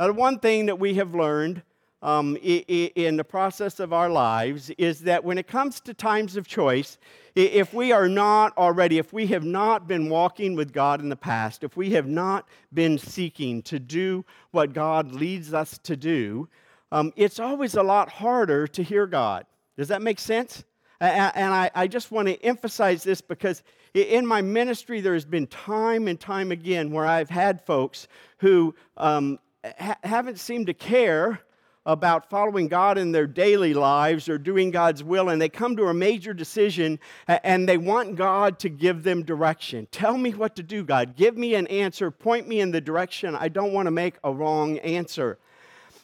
Now, 0.00 0.06
the 0.06 0.14
one 0.14 0.38
thing 0.38 0.64
that 0.64 0.78
we 0.78 0.94
have 0.94 1.14
learned 1.14 1.60
um, 2.00 2.38
in 2.40 3.18
the 3.18 3.22
process 3.22 3.80
of 3.80 3.92
our 3.92 4.08
lives 4.08 4.70
is 4.78 5.00
that 5.00 5.22
when 5.22 5.36
it 5.36 5.46
comes 5.46 5.78
to 5.80 5.92
times 5.92 6.38
of 6.38 6.46
choice, 6.46 6.96
if 7.34 7.74
we 7.74 7.92
are 7.92 8.08
not 8.08 8.56
already, 8.56 8.96
if 8.96 9.12
we 9.12 9.26
have 9.26 9.44
not 9.44 9.86
been 9.86 10.08
walking 10.08 10.56
with 10.56 10.72
God 10.72 11.02
in 11.02 11.10
the 11.10 11.16
past, 11.16 11.64
if 11.64 11.76
we 11.76 11.90
have 11.90 12.06
not 12.06 12.48
been 12.72 12.96
seeking 12.96 13.60
to 13.64 13.78
do 13.78 14.24
what 14.52 14.72
God 14.72 15.12
leads 15.12 15.52
us 15.52 15.76
to 15.82 15.96
do, 15.96 16.48
um, 16.90 17.12
it's 17.14 17.38
always 17.38 17.74
a 17.74 17.82
lot 17.82 18.08
harder 18.08 18.66
to 18.68 18.82
hear 18.82 19.06
God. 19.06 19.44
Does 19.76 19.88
that 19.88 20.00
make 20.00 20.18
sense? 20.18 20.64
And 21.02 21.52
I, 21.52 21.70
I 21.74 21.86
just 21.86 22.10
want 22.10 22.26
to 22.28 22.42
emphasize 22.42 23.04
this 23.04 23.20
because 23.20 23.62
in 23.92 24.24
my 24.24 24.40
ministry, 24.40 25.02
there 25.02 25.12
has 25.12 25.26
been 25.26 25.46
time 25.46 26.08
and 26.08 26.18
time 26.18 26.52
again 26.52 26.90
where 26.90 27.04
I've 27.04 27.28
had 27.28 27.60
folks 27.66 28.08
who 28.38 28.74
um, 28.96 29.38
ha- 29.64 29.98
haven't 30.02 30.38
seemed 30.38 30.66
to 30.66 30.74
care 30.74 31.40
about 31.86 32.28
following 32.28 32.68
God 32.68 32.98
in 32.98 33.12
their 33.12 33.26
daily 33.26 33.72
lives 33.72 34.28
or 34.28 34.36
doing 34.36 34.70
God's 34.70 35.02
will, 35.02 35.30
and 35.30 35.40
they 35.40 35.48
come 35.48 35.76
to 35.76 35.86
a 35.86 35.94
major 35.94 36.34
decision 36.34 36.98
and 37.26 37.68
they 37.68 37.78
want 37.78 38.16
God 38.16 38.58
to 38.60 38.68
give 38.68 39.02
them 39.02 39.24
direction. 39.24 39.88
Tell 39.90 40.18
me 40.18 40.32
what 40.32 40.56
to 40.56 40.62
do, 40.62 40.84
God. 40.84 41.16
Give 41.16 41.36
me 41.36 41.54
an 41.54 41.66
answer. 41.68 42.10
Point 42.10 42.46
me 42.46 42.60
in 42.60 42.70
the 42.70 42.80
direction. 42.80 43.34
I 43.34 43.48
don't 43.48 43.72
want 43.72 43.86
to 43.86 43.90
make 43.90 44.16
a 44.22 44.32
wrong 44.32 44.78
answer. 44.78 45.38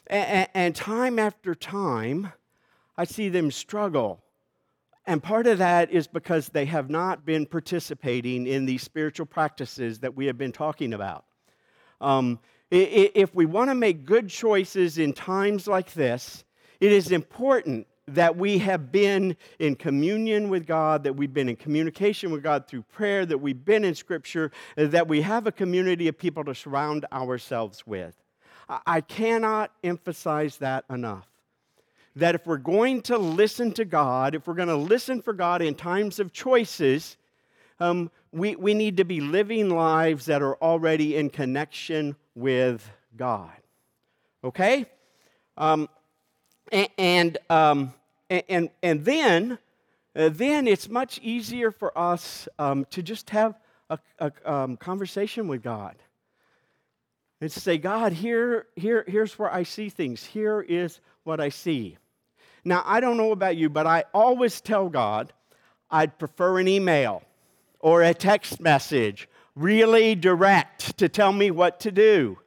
And, 0.08 0.74
time 0.74 1.18
after 1.18 1.54
time, 1.54 2.32
I 2.96 3.04
see 3.04 3.28
them 3.28 3.50
struggle. 3.50 4.22
And 5.04 5.22
part 5.22 5.46
of 5.46 5.58
that 5.58 5.90
is 5.90 6.06
because 6.06 6.48
they 6.48 6.64
have 6.64 6.88
not 6.88 7.26
been 7.26 7.44
participating 7.44 8.46
in 8.46 8.66
these 8.66 8.82
spiritual 8.82 9.26
practices 9.26 10.00
that 10.00 10.16
we 10.16 10.26
have 10.26 10.38
been 10.38 10.52
talking 10.52 10.94
about. 10.94 11.24
Um, 12.00 12.38
if 12.70 13.34
we 13.34 13.46
want 13.46 13.70
to 13.70 13.74
make 13.74 14.04
good 14.04 14.28
choices 14.28 14.98
in 14.98 15.12
times 15.12 15.66
like 15.66 15.92
this, 15.92 16.44
it 16.80 16.92
is 16.92 17.12
important 17.12 17.86
that 18.08 18.36
we 18.36 18.58
have 18.58 18.92
been 18.92 19.36
in 19.58 19.74
communion 19.74 20.48
with 20.48 20.66
God, 20.66 21.02
that 21.04 21.14
we've 21.14 21.32
been 21.32 21.48
in 21.48 21.56
communication 21.56 22.30
with 22.30 22.42
God 22.42 22.68
through 22.68 22.82
prayer, 22.82 23.26
that 23.26 23.38
we've 23.38 23.64
been 23.64 23.84
in 23.84 23.94
Scripture, 23.94 24.52
that 24.76 25.08
we 25.08 25.22
have 25.22 25.46
a 25.46 25.52
community 25.52 26.06
of 26.06 26.16
people 26.16 26.44
to 26.44 26.54
surround 26.54 27.04
ourselves 27.12 27.84
with. 27.86 28.14
I 28.68 29.00
cannot 29.00 29.72
emphasize 29.82 30.58
that 30.58 30.84
enough. 30.90 31.28
That 32.14 32.34
if 32.34 32.46
we're 32.46 32.56
going 32.56 33.02
to 33.02 33.18
listen 33.18 33.72
to 33.72 33.84
God, 33.84 34.34
if 34.34 34.46
we're 34.46 34.54
going 34.54 34.68
to 34.68 34.76
listen 34.76 35.20
for 35.20 35.32
God 35.32 35.60
in 35.60 35.74
times 35.74 36.18
of 36.18 36.32
choices, 36.32 37.16
um, 37.78 38.10
we, 38.32 38.56
we 38.56 38.72
need 38.74 38.96
to 38.96 39.04
be 39.04 39.20
living 39.20 39.68
lives 39.68 40.26
that 40.26 40.42
are 40.42 40.56
already 40.56 41.16
in 41.16 41.28
connection 41.30 42.16
with 42.36 42.88
God. 43.16 43.50
Okay? 44.44 44.86
Um, 45.56 45.88
and, 46.70 47.38
um, 47.50 47.92
and, 48.30 48.70
and 48.82 49.04
then, 49.04 49.58
uh, 50.14 50.28
then 50.28 50.68
it's 50.68 50.88
much 50.88 51.18
easier 51.22 51.72
for 51.72 51.96
us 51.98 52.46
um, 52.58 52.84
to 52.90 53.02
just 53.02 53.30
have 53.30 53.58
a, 53.90 53.98
a 54.20 54.32
um, 54.44 54.76
conversation 54.76 55.48
with 55.48 55.62
God 55.62 55.96
and 57.40 57.50
say, 57.50 57.78
God, 57.78 58.12
here, 58.12 58.66
here, 58.76 59.04
here's 59.06 59.38
where 59.38 59.52
I 59.52 59.62
see 59.62 59.88
things. 59.88 60.24
Here 60.24 60.60
is 60.60 61.00
what 61.24 61.40
I 61.40 61.48
see. 61.48 61.96
Now, 62.64 62.82
I 62.84 63.00
don't 63.00 63.16
know 63.16 63.32
about 63.32 63.56
you, 63.56 63.68
but 63.68 63.86
I 63.86 64.04
always 64.12 64.60
tell 64.60 64.88
God 64.88 65.32
I'd 65.90 66.18
prefer 66.18 66.58
an 66.58 66.68
email 66.68 67.22
or 67.78 68.02
a 68.02 68.12
text 68.14 68.60
message, 68.60 69.28
really 69.56 70.14
direct 70.14 70.98
to 70.98 71.08
tell 71.08 71.32
me 71.32 71.50
what 71.50 71.80
to 71.80 71.90
do. 71.90 72.38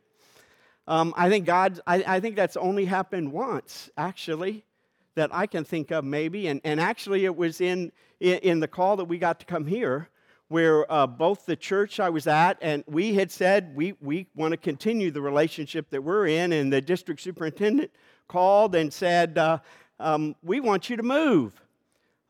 Um, 0.88 1.14
I 1.18 1.30
think 1.30 1.46
God, 1.46 1.80
I, 1.86 2.04
I, 2.08 2.20
think 2.20 2.36
that's 2.36 2.58
only 2.58 2.86
happened 2.86 3.32
once, 3.32 3.90
actually, 3.98 4.64
that 5.16 5.30
I 5.34 5.46
can 5.46 5.64
think 5.64 5.92
of 5.92 6.04
maybe. 6.04 6.48
And, 6.48 6.62
and 6.64 6.80
actually, 6.80 7.26
it 7.26 7.36
was 7.36 7.62
in, 7.62 7.92
in, 8.20 8.60
the 8.60 8.68
call 8.68 8.96
that 8.98 9.06
we 9.06 9.18
got 9.18 9.40
to 9.40 9.46
come 9.46 9.68
here 9.68 10.10
where 10.48 10.92
uh, 10.92 11.06
both 11.06 11.46
the 11.46 11.56
church 11.56 12.00
I 12.00 12.10
was 12.10 12.26
at 12.26 12.58
and 12.62 12.84
we 12.88 13.14
had 13.14 13.30
said 13.32 13.76
we, 13.76 13.94
we 14.02 14.26
want 14.34 14.52
to 14.52 14.58
continue 14.58 15.12
the 15.12 15.22
relationship 15.22 15.92
that 15.92 16.04
we're 16.04 16.26
in, 16.26 16.54
and 16.54 16.74
the 16.74 16.82
district 16.82 17.22
superintendent 17.22 17.92
called 18.28 18.74
and 18.74 18.92
said, 18.92 19.38
uh, 19.38 19.60
um, 20.00 20.36
We 20.42 20.60
want 20.60 20.90
you 20.90 20.98
to 20.98 21.04
move. 21.04 21.54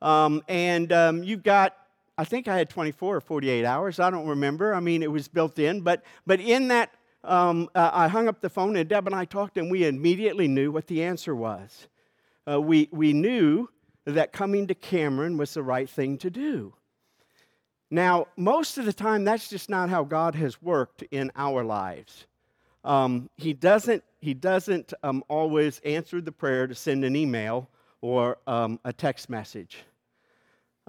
Um, 0.01 0.41
and 0.47 0.91
um, 0.91 1.23
you've 1.23 1.43
got 1.43 1.75
I 2.19 2.25
think 2.25 2.49
I 2.49 2.57
had 2.57 2.69
24 2.69 3.15
or 3.15 3.21
48 3.21 3.63
hours. 3.63 3.97
I 3.97 4.09
don't 4.09 4.27
remember. 4.27 4.75
I 4.75 4.81
mean, 4.81 5.03
it 5.03 5.09
was 5.09 5.29
built 5.29 5.57
in. 5.57 5.79
But, 5.79 6.03
but 6.27 6.41
in 6.41 6.67
that, 6.67 6.93
um, 7.23 7.69
uh, 7.73 7.91
I 7.93 8.09
hung 8.09 8.27
up 8.27 8.41
the 8.41 8.49
phone 8.49 8.75
and 8.75 8.89
Deb 8.89 9.07
and 9.07 9.15
I 9.15 9.23
talked, 9.23 9.57
and 9.57 9.71
we 9.71 9.85
immediately 9.85 10.49
knew 10.49 10.69
what 10.69 10.87
the 10.87 11.01
answer 11.01 11.33
was. 11.33 11.87
Uh, 12.45 12.59
we, 12.59 12.89
we 12.91 13.13
knew 13.13 13.69
that 14.03 14.33
coming 14.33 14.67
to 14.67 14.75
Cameron 14.75 15.37
was 15.37 15.53
the 15.53 15.63
right 15.63 15.89
thing 15.89 16.17
to 16.17 16.29
do. 16.29 16.73
Now, 17.89 18.27
most 18.35 18.77
of 18.77 18.83
the 18.83 18.91
time, 18.91 19.23
that's 19.23 19.47
just 19.47 19.69
not 19.69 19.89
how 19.89 20.03
God 20.03 20.35
has 20.35 20.61
worked 20.61 21.03
in 21.11 21.31
our 21.37 21.63
lives. 21.63 22.25
Um, 22.83 23.29
he 23.37 23.53
doesn't, 23.53 24.03
he 24.19 24.33
doesn't 24.33 24.93
um, 25.03 25.23
always 25.29 25.79
answer 25.85 26.19
the 26.19 26.33
prayer 26.33 26.67
to 26.67 26.75
send 26.75 27.05
an 27.05 27.15
email 27.15 27.69
or 28.01 28.39
um, 28.45 28.77
a 28.83 28.91
text 28.91 29.29
message. 29.29 29.85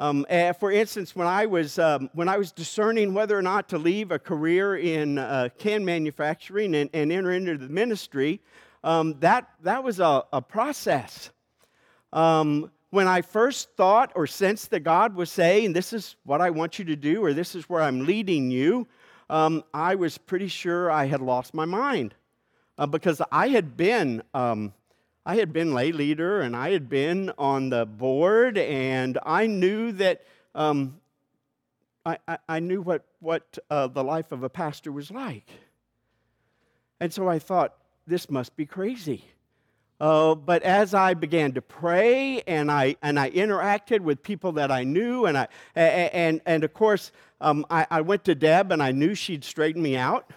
Um, 0.00 0.24
eh, 0.30 0.52
for 0.52 0.72
instance, 0.72 1.14
when 1.14 1.26
I, 1.26 1.44
was, 1.44 1.78
um, 1.78 2.08
when 2.14 2.26
I 2.26 2.38
was 2.38 2.52
discerning 2.52 3.12
whether 3.12 3.36
or 3.36 3.42
not 3.42 3.68
to 3.68 3.76
leave 3.76 4.12
a 4.12 4.18
career 4.18 4.76
in 4.76 5.18
uh, 5.18 5.50
can 5.58 5.84
manufacturing 5.84 6.74
and, 6.74 6.88
and, 6.94 7.12
enter 7.12 7.32
into 7.32 7.58
the 7.58 7.68
ministry, 7.68 8.40
um, 8.82 9.16
that, 9.20 9.50
that 9.62 9.84
was 9.84 10.00
a, 10.00 10.24
a 10.32 10.40
process. 10.40 11.28
Um, 12.14 12.70
when 12.88 13.08
I 13.08 13.20
first 13.20 13.76
thought 13.76 14.10
or 14.14 14.26
sensed 14.26 14.70
that 14.70 14.80
God 14.80 15.14
was 15.14 15.30
saying, 15.30 15.74
This 15.74 15.92
is 15.92 16.16
what 16.24 16.40
I 16.40 16.48
want 16.48 16.78
you 16.78 16.86
to 16.86 16.96
do, 16.96 17.22
or 17.22 17.34
this 17.34 17.54
is 17.54 17.68
where 17.68 17.82
I'm 17.82 18.06
leading 18.06 18.50
you, 18.50 18.88
um, 19.28 19.62
I 19.74 19.96
was 19.96 20.16
pretty 20.16 20.48
sure 20.48 20.90
I 20.90 21.04
had 21.04 21.20
lost 21.20 21.52
my 21.52 21.66
mind. 21.66 22.14
Uh, 22.78 22.86
because 22.86 23.20
I 23.30 23.48
had 23.48 23.76
been 23.76 24.22
um, 24.32 24.72
I 25.24 25.36
had 25.36 25.52
been 25.52 25.74
lay 25.74 25.92
leader 25.92 26.40
and 26.40 26.56
I 26.56 26.70
had 26.70 26.88
been 26.88 27.30
on 27.36 27.70
the 27.70 27.84
board, 27.84 28.56
and 28.56 29.18
I 29.24 29.46
knew 29.46 29.92
that 29.92 30.24
um, 30.54 31.00
I, 32.04 32.18
I, 32.26 32.38
I, 32.48 32.58
knew 32.60 32.80
what, 32.80 33.04
what 33.20 33.58
uh, 33.70 33.86
the 33.86 34.02
life 34.02 34.32
of 34.32 34.42
a 34.42 34.48
pastor 34.48 34.90
was 34.90 35.10
like. 35.10 35.48
And 36.98 37.12
so 37.12 37.28
I 37.28 37.38
thought, 37.38 37.74
this 38.06 38.30
must 38.30 38.56
be 38.56 38.66
crazy. 38.66 39.24
Uh, 40.00 40.34
but 40.34 40.62
as 40.62 40.94
I 40.94 41.12
began 41.12 41.52
to 41.52 41.62
pray 41.62 42.40
and 42.46 42.70
I, 42.70 42.96
and 43.02 43.20
I 43.20 43.30
interacted 43.30 44.00
with 44.00 44.22
people 44.22 44.52
that 44.52 44.70
I 44.70 44.82
knew, 44.82 45.26
and, 45.26 45.36
I, 45.36 45.48
and, 45.76 46.40
and 46.46 46.64
of 46.64 46.72
course, 46.72 47.12
um, 47.40 47.66
I, 47.68 47.86
I 47.90 48.00
went 48.00 48.24
to 48.24 48.34
Deb 48.34 48.72
and 48.72 48.82
I 48.82 48.92
knew 48.92 49.14
she'd 49.14 49.44
straighten 49.44 49.82
me 49.82 49.96
out. 49.96 50.30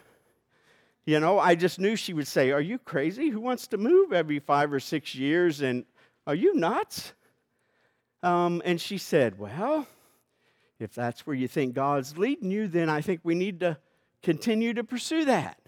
You 1.05 1.19
know, 1.19 1.37
I 1.37 1.55
just 1.55 1.79
knew 1.79 1.97
she 1.97 2.13
would 2.13 2.27
say, 2.27 2.51
Are 2.51 2.61
you 2.61 2.79
crazy? 2.79 3.29
Who 3.29 3.41
wants 3.41 3.67
to 3.67 3.77
move 3.77 4.13
every 4.13 4.39
five 4.39 4.71
or 4.71 4.79
six 4.79 5.13
years? 5.13 5.61
And 5.61 5.85
are 6.25 6.35
you 6.35 6.55
nuts? 6.55 7.13
Um, 8.21 8.61
and 8.63 8.79
she 8.79 8.97
said, 8.97 9.37
Well, 9.37 9.85
if 10.79 10.93
that's 10.93 11.27
where 11.27 11.35
you 11.35 11.49
think 11.49 11.73
God's 11.73 12.17
leading 12.17 12.51
you, 12.51 12.67
then 12.67 12.89
I 12.89 13.01
think 13.01 13.19
we 13.23 13.35
need 13.35 13.59
to 13.59 13.77
continue 14.21 14.73
to 14.73 14.83
pursue 14.83 15.25
that. 15.25 15.59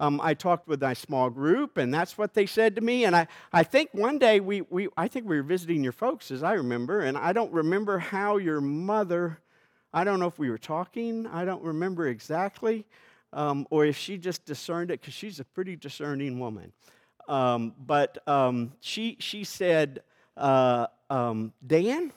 Um, 0.00 0.18
I 0.22 0.32
talked 0.32 0.66
with 0.66 0.80
my 0.80 0.94
small 0.94 1.28
group, 1.28 1.76
and 1.76 1.92
that's 1.92 2.16
what 2.16 2.32
they 2.32 2.46
said 2.46 2.74
to 2.76 2.80
me. 2.80 3.04
And 3.04 3.14
I, 3.14 3.28
I 3.52 3.62
think 3.62 3.90
one 3.92 4.18
day 4.18 4.40
we, 4.40 4.62
we, 4.62 4.88
I 4.96 5.06
think 5.06 5.28
we 5.28 5.36
were 5.36 5.42
visiting 5.44 5.84
your 5.84 5.92
folks, 5.92 6.30
as 6.30 6.42
I 6.42 6.54
remember, 6.54 7.00
and 7.00 7.16
I 7.16 7.32
don't 7.32 7.52
remember 7.52 7.98
how 7.98 8.38
your 8.38 8.60
mother, 8.60 9.38
I 9.92 10.02
don't 10.02 10.18
know 10.18 10.26
if 10.26 10.38
we 10.38 10.50
were 10.50 10.58
talking, 10.58 11.26
I 11.26 11.44
don't 11.44 11.62
remember 11.62 12.08
exactly 12.08 12.86
um, 13.32 13.66
or 13.70 13.84
if 13.86 13.96
she 13.96 14.18
just 14.18 14.44
discerned 14.44 14.90
it, 14.90 15.00
because 15.00 15.14
she's 15.14 15.40
a 15.40 15.44
pretty 15.44 15.76
discerning 15.76 16.38
woman. 16.38 16.72
Um, 17.28 17.74
but 17.78 18.26
um, 18.28 18.72
she, 18.80 19.16
she 19.20 19.44
said, 19.44 20.02
uh, 20.36 20.86
um, 21.08 21.52
Dan, 21.66 22.12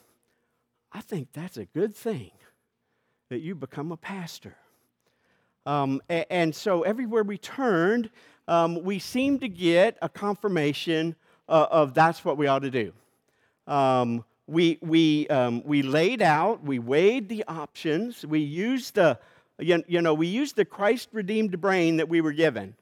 I 0.91 1.01
think 1.01 1.30
that's 1.34 1.58
a 1.58 1.65
good 1.65 1.95
thing 1.95 2.32
that 3.30 3.39
you 3.39 3.56
become 3.56 3.91
a 3.91 3.97
pastor. 3.97 4.56
Um, 5.65 6.01
and, 6.10 6.25
and, 6.30 6.56
so 6.56 6.84
everywhere 6.84 7.23
we 7.23 7.38
turned, 7.38 8.10
um, 8.47 8.84
we 8.84 8.99
seemed 8.99 9.41
to 9.41 9.49
get 9.49 9.97
a 10.01 10.08
confirmation 10.08 11.15
uh, 11.49 11.67
of 11.71 11.93
that's 11.93 12.23
what 12.23 12.38
we 12.38 12.47
ought 12.47 12.60
to 12.60 12.71
do. 12.71 12.93
we, 14.47 14.78
we, 14.82 15.28
um, 15.30 15.63
we 15.65 15.82
laid 15.82 16.21
out, 16.21 16.63
we 16.63 16.78
weighed 16.78 17.30
the 17.30 17.43
options, 17.47 18.23
we 18.25 18.39
used 18.39 18.93
the, 18.93 19.17
you, 19.60 19.84
you 19.88 20.02
know, 20.02 20.13
we 20.13 20.28
use 20.28 20.54
the 20.54 20.65
Christ 20.65 21.10
redeemed 21.12 21.60
brain 21.62 21.98
that 21.98 22.10
we 22.10 22.22
were 22.22 22.34
given. 22.34 22.76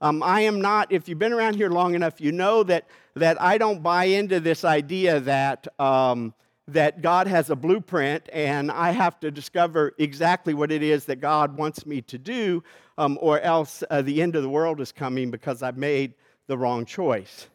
Um, 0.00 0.22
I 0.22 0.42
am 0.42 0.60
not, 0.60 0.92
if 0.92 1.08
you've 1.08 1.18
been 1.18 1.32
around 1.32 1.54
here 1.54 1.70
long 1.70 1.94
enough, 1.94 2.20
you 2.20 2.32
know 2.32 2.62
that, 2.64 2.86
that 3.14 3.40
I 3.40 3.56
don't 3.56 3.82
buy 3.82 4.04
into 4.04 4.40
this 4.40 4.64
idea 4.64 5.20
that, 5.20 5.66
um, 5.80 6.34
that 6.68 7.00
God 7.00 7.26
has 7.28 7.48
a 7.48 7.56
blueprint 7.56 8.28
and 8.32 8.70
I 8.70 8.90
have 8.90 9.18
to 9.20 9.30
discover 9.30 9.94
exactly 9.98 10.52
what 10.52 10.70
it 10.70 10.82
is 10.82 11.06
that 11.06 11.20
God 11.20 11.56
wants 11.56 11.86
me 11.86 12.02
to 12.02 12.18
do, 12.18 12.62
um, 12.98 13.18
or 13.22 13.40
else 13.40 13.82
uh, 13.88 14.02
the 14.02 14.20
end 14.20 14.36
of 14.36 14.42
the 14.42 14.50
world 14.50 14.80
is 14.80 14.92
coming 14.92 15.30
because 15.30 15.62
I've 15.62 15.78
made 15.78 16.14
the 16.46 16.58
wrong 16.58 16.84
choice. 16.84 17.46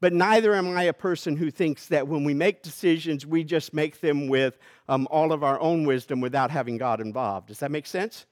But 0.00 0.14
neither 0.14 0.54
am 0.54 0.76
I 0.76 0.84
a 0.84 0.92
person 0.92 1.36
who 1.36 1.50
thinks 1.50 1.86
that 1.88 2.08
when 2.08 2.24
we 2.24 2.32
make 2.32 2.62
decisions, 2.62 3.26
we 3.26 3.44
just 3.44 3.74
make 3.74 4.00
them 4.00 4.28
with 4.28 4.58
um, 4.88 5.06
all 5.10 5.32
of 5.32 5.44
our 5.44 5.60
own 5.60 5.84
wisdom 5.84 6.20
without 6.20 6.50
having 6.50 6.78
God 6.78 7.00
involved. 7.00 7.48
Does 7.48 7.58
that 7.58 7.70
make 7.70 7.86
sense? 7.86 8.26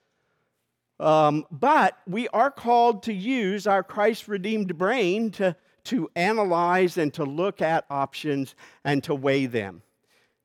Um, 0.98 1.44
but 1.50 1.98
we 2.06 2.26
are 2.28 2.50
called 2.50 3.04
to 3.04 3.12
use 3.12 3.66
our 3.66 3.82
Christ 3.82 4.28
redeemed 4.28 4.76
brain 4.78 5.30
to, 5.32 5.54
to 5.84 6.10
analyze 6.16 6.96
and 6.96 7.12
to 7.14 7.24
look 7.24 7.62
at 7.62 7.84
options 7.90 8.54
and 8.84 9.04
to 9.04 9.14
weigh 9.14 9.46
them. 9.46 9.82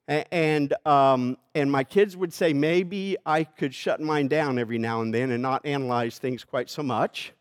And, 0.08 0.74
um, 0.86 1.38
and 1.56 1.72
my 1.72 1.86
kids 1.86 2.18
would 2.18 2.34
say 2.34 2.52
maybe 2.52 3.16
I 3.26 3.46
could 3.46 3.74
shut 3.74 4.02
mine 4.02 4.28
down 4.28 4.60
every 4.60 4.78
now 4.78 5.02
and 5.02 5.14
then 5.14 5.32
and 5.32 5.42
not 5.42 5.66
analyze 5.66 6.20
things 6.20 6.44
quite 6.44 6.70
so 6.70 6.84
much. 6.84 7.32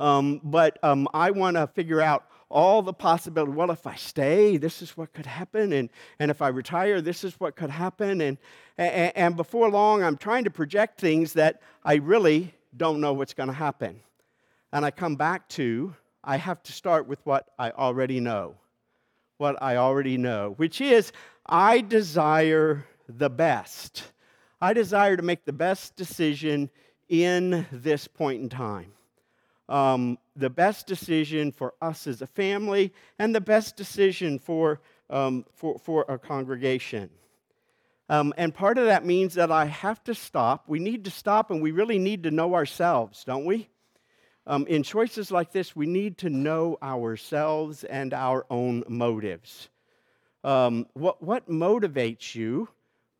Um, 0.00 0.40
but 0.42 0.82
um, 0.82 1.06
I 1.12 1.30
want 1.32 1.56
to 1.56 1.66
figure 1.66 2.00
out 2.00 2.24
all 2.50 2.82
the 2.82 2.92
possibility. 2.92 3.52
Well, 3.52 3.70
if 3.70 3.86
I 3.86 3.94
stay, 3.96 4.56
this 4.56 4.80
is 4.82 4.96
what 4.96 5.12
could 5.12 5.26
happen. 5.26 5.72
And, 5.72 5.90
and 6.18 6.30
if 6.30 6.40
I 6.40 6.48
retire, 6.48 7.00
this 7.00 7.24
is 7.24 7.38
what 7.38 7.56
could 7.56 7.70
happen. 7.70 8.20
And, 8.20 8.38
and, 8.76 9.16
and 9.16 9.36
before 9.36 9.70
long, 9.70 10.02
I'm 10.02 10.16
trying 10.16 10.44
to 10.44 10.50
project 10.50 11.00
things 11.00 11.34
that 11.34 11.60
I 11.84 11.96
really 11.96 12.54
don't 12.76 13.00
know 13.00 13.12
what's 13.12 13.34
going 13.34 13.48
to 13.48 13.54
happen. 13.54 14.00
And 14.72 14.84
I 14.84 14.90
come 14.90 15.16
back 15.16 15.48
to 15.50 15.94
I 16.24 16.36
have 16.36 16.62
to 16.64 16.72
start 16.72 17.06
with 17.06 17.24
what 17.24 17.48
I 17.58 17.70
already 17.70 18.20
know. 18.20 18.56
What 19.38 19.62
I 19.62 19.76
already 19.76 20.18
know, 20.18 20.54
which 20.56 20.80
is 20.80 21.12
I 21.46 21.80
desire 21.80 22.84
the 23.08 23.30
best. 23.30 24.04
I 24.60 24.72
desire 24.72 25.16
to 25.16 25.22
make 25.22 25.44
the 25.44 25.52
best 25.52 25.94
decision 25.94 26.70
in 27.08 27.66
this 27.70 28.08
point 28.08 28.42
in 28.42 28.48
time 28.48 28.92
um, 29.68 30.18
the 30.34 30.50
best 30.50 30.86
decision 30.86 31.52
for 31.52 31.74
us 31.82 32.06
as 32.06 32.22
a 32.22 32.26
family 32.26 32.92
and 33.18 33.34
the 33.34 33.40
best 33.40 33.76
decision 33.76 34.38
for, 34.38 34.80
um, 35.10 35.44
for, 35.54 35.78
for 35.78 36.04
a 36.08 36.18
congregation. 36.18 37.10
Um, 38.08 38.32
and 38.38 38.54
part 38.54 38.78
of 38.78 38.86
that 38.86 39.04
means 39.04 39.34
that 39.34 39.52
I 39.52 39.66
have 39.66 40.02
to 40.04 40.14
stop. 40.14 40.64
We 40.66 40.78
need 40.78 41.04
to 41.04 41.10
stop 41.10 41.50
and 41.50 41.60
we 41.60 41.72
really 41.72 41.98
need 41.98 42.22
to 42.22 42.30
know 42.30 42.54
ourselves, 42.54 43.24
don't 43.24 43.44
we? 43.44 43.68
Um, 44.46 44.66
in 44.66 44.82
choices 44.82 45.30
like 45.30 45.52
this, 45.52 45.76
we 45.76 45.86
need 45.86 46.16
to 46.18 46.30
know 46.30 46.78
ourselves 46.82 47.84
and 47.84 48.14
our 48.14 48.46
own 48.48 48.82
motives. 48.88 49.68
Um, 50.42 50.86
what, 50.94 51.22
what 51.22 51.50
motivates 51.50 52.34
you 52.34 52.68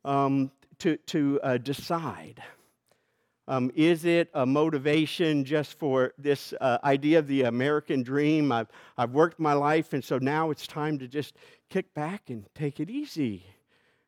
um, 0.07 0.51
to, 0.79 0.97
to 1.09 1.39
uh, 1.43 1.59
decide? 1.59 2.43
Um, 3.49 3.73
is 3.75 4.05
it 4.05 4.29
a 4.35 4.45
motivation 4.45 5.43
just 5.43 5.79
for 5.79 6.13
this 6.19 6.53
uh, 6.61 6.77
idea 6.85 7.19
of 7.19 7.27
the 7.27 7.45
American 7.45 8.03
dream? 8.03 8.53
I've, 8.53 8.69
I've 8.99 9.13
worked 9.13 9.41
my 9.41 9.55
life, 9.55 9.95
and 9.95 10.05
so 10.05 10.19
now 10.19 10.51
it's 10.51 10.67
time 10.67 10.99
to 10.99 11.09
just 11.09 11.35
kick 11.71 11.95
back 11.95 12.29
and 12.29 12.45
take 12.55 12.79
it 12.79 12.91
easy. 12.91 13.47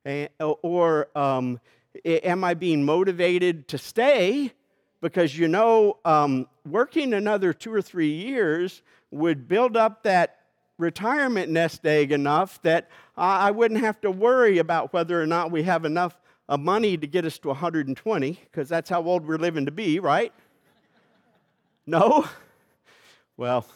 And, 0.05 0.29
or 0.39 1.09
um, 1.17 1.59
am 2.05 2.45
I 2.45 2.53
being 2.53 2.85
motivated 2.85 3.67
to 3.69 3.79
stay? 3.79 4.53
Because 5.01 5.39
you 5.39 5.49
know, 5.49 5.97
um, 6.05 6.47
working 6.69 7.15
another 7.15 7.55
two 7.55 7.73
or 7.73 7.81
three 7.81 8.13
years 8.13 8.83
would 9.11 9.49
build 9.49 9.75
up 9.75 10.03
that 10.03 10.41
retirement 10.77 11.51
nest 11.51 11.87
egg 11.87 12.13
enough 12.13 12.61
that 12.61 12.91
I 13.17 13.51
wouldn't 13.51 13.81
have 13.81 14.03
to 14.03 14.11
worry 14.11 14.59
about 14.59 14.93
whether 14.93 15.21
or 15.21 15.27
not 15.27 15.51
we 15.51 15.63
have 15.63 15.87
enough 15.87 16.21
of 16.51 16.59
money 16.59 16.97
to 16.97 17.07
get 17.07 17.25
us 17.25 17.39
to 17.39 17.49
120, 17.49 18.33
because 18.33 18.69
that's 18.69 18.91
how 18.91 19.01
old 19.05 19.27
we're 19.27 19.39
living 19.39 19.65
to 19.67 19.73
be, 19.73 20.01
right? 20.01 20.33
No? 21.87 22.29
Well, 23.37 23.67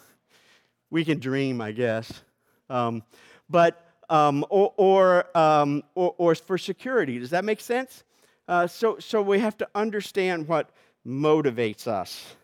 we 0.89 1.05
can 1.05 1.19
dream, 1.19 1.61
I 1.61 1.73
guess. 1.73 2.23
Um, 2.71 3.03
but, 3.49 3.85
um, 4.09 4.45
or, 4.51 4.73
or, 4.77 5.37
um, 5.37 5.83
or, 5.97 6.15
or, 6.19 6.35
for 6.37 6.57
security. 6.57 7.19
Does 7.19 7.31
that 7.31 7.45
make 7.45 7.61
sense? 7.61 8.05
Uh, 8.47 8.69
so, 8.69 8.99
so 9.01 9.21
we 9.21 9.41
have 9.41 9.57
to 9.57 9.69
understand 9.75 10.47
what 10.47 10.71
motivates 11.05 11.89
us. 11.89 12.37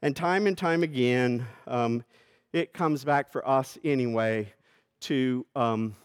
And 0.00 0.16
time 0.16 0.46
and 0.46 0.56
time 0.56 0.84
again, 0.84 1.44
um, 1.66 2.02
it 2.54 2.72
comes 2.72 3.04
back 3.04 3.30
for 3.30 3.46
us 3.46 3.76
anyway 3.84 4.54
to 5.00 5.44
um, 5.54 5.96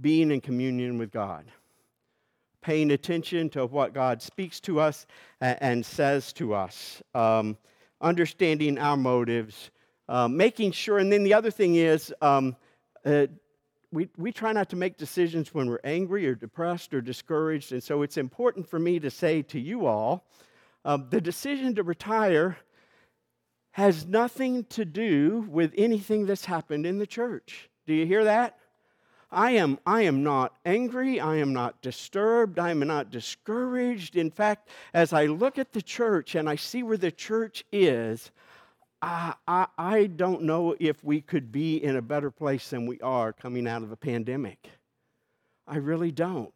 being 0.00 0.30
in 0.30 0.40
communion 0.40 0.96
with 0.96 1.10
God 1.10 1.44
paying 2.66 2.90
attention 2.90 3.48
to 3.48 3.64
what 3.64 3.94
God 3.94 4.20
speaks 4.20 4.58
to 4.58 4.80
us 4.80 5.06
and, 5.40 5.86
says 5.86 6.32
to 6.32 6.52
us, 6.52 7.00
um, 7.14 7.56
understanding 8.00 8.76
our 8.76 8.96
motives, 8.96 9.70
uh, 10.08 10.26
making 10.26 10.72
sure. 10.72 10.98
And 10.98 11.12
then 11.12 11.22
the 11.22 11.32
other 11.32 11.52
thing 11.52 11.76
is, 11.76 12.12
um, 12.20 12.56
uh, 13.04 13.28
we, 13.92 14.08
we 14.16 14.32
try 14.32 14.52
not 14.52 14.68
to 14.70 14.76
make 14.76 14.96
decisions 14.96 15.54
when 15.54 15.70
we're 15.70 15.78
angry 15.84 16.26
or 16.26 16.34
depressed 16.34 16.92
or 16.92 17.00
discouraged. 17.00 17.70
And 17.70 17.80
so 17.80 18.02
it's 18.02 18.16
important 18.16 18.68
for 18.68 18.80
me 18.80 18.98
to 18.98 19.12
say 19.12 19.42
to 19.42 19.60
you 19.60 19.86
all 19.86 20.26
uh, 20.84 20.98
the 21.08 21.20
decision 21.20 21.76
to 21.76 21.84
retire 21.84 22.56
has 23.70 24.06
nothing 24.06 24.64
to 24.70 24.84
do 24.84 25.46
with 25.48 25.72
anything 25.78 26.26
that's 26.26 26.46
happened 26.46 26.84
in 26.84 26.98
the 26.98 27.06
church. 27.06 27.70
Do 27.86 27.94
you 27.94 28.06
hear 28.06 28.24
that? 28.24 28.58
I 29.30 29.52
am, 29.52 29.78
I 29.84 30.02
am 30.02 30.22
not 30.22 30.54
angry. 30.64 31.18
I 31.18 31.36
am 31.36 31.52
not 31.52 31.82
disturbed. 31.82 32.58
I 32.58 32.70
am 32.70 32.80
not 32.80 33.10
discouraged. 33.10 34.16
In 34.16 34.30
fact, 34.30 34.68
as 34.94 35.12
I 35.12 35.26
look 35.26 35.58
at 35.58 35.72
the 35.72 35.82
church 35.82 36.34
and 36.34 36.48
I 36.48 36.56
see 36.56 36.82
where 36.82 36.96
the 36.96 37.10
church 37.10 37.64
is, 37.72 38.30
I, 39.02 39.34
I, 39.46 39.66
I 39.76 40.06
don't 40.06 40.42
know 40.42 40.76
if 40.78 41.02
we 41.02 41.20
could 41.20 41.50
be 41.50 41.82
in 41.82 41.96
a 41.96 42.02
better 42.02 42.30
place 42.30 42.70
than 42.70 42.86
we 42.86 43.00
are 43.00 43.32
coming 43.32 43.66
out 43.66 43.82
of 43.82 43.90
a 43.90 43.96
pandemic. 43.96 44.70
I 45.66 45.78
really 45.78 46.12
don't. 46.12 46.52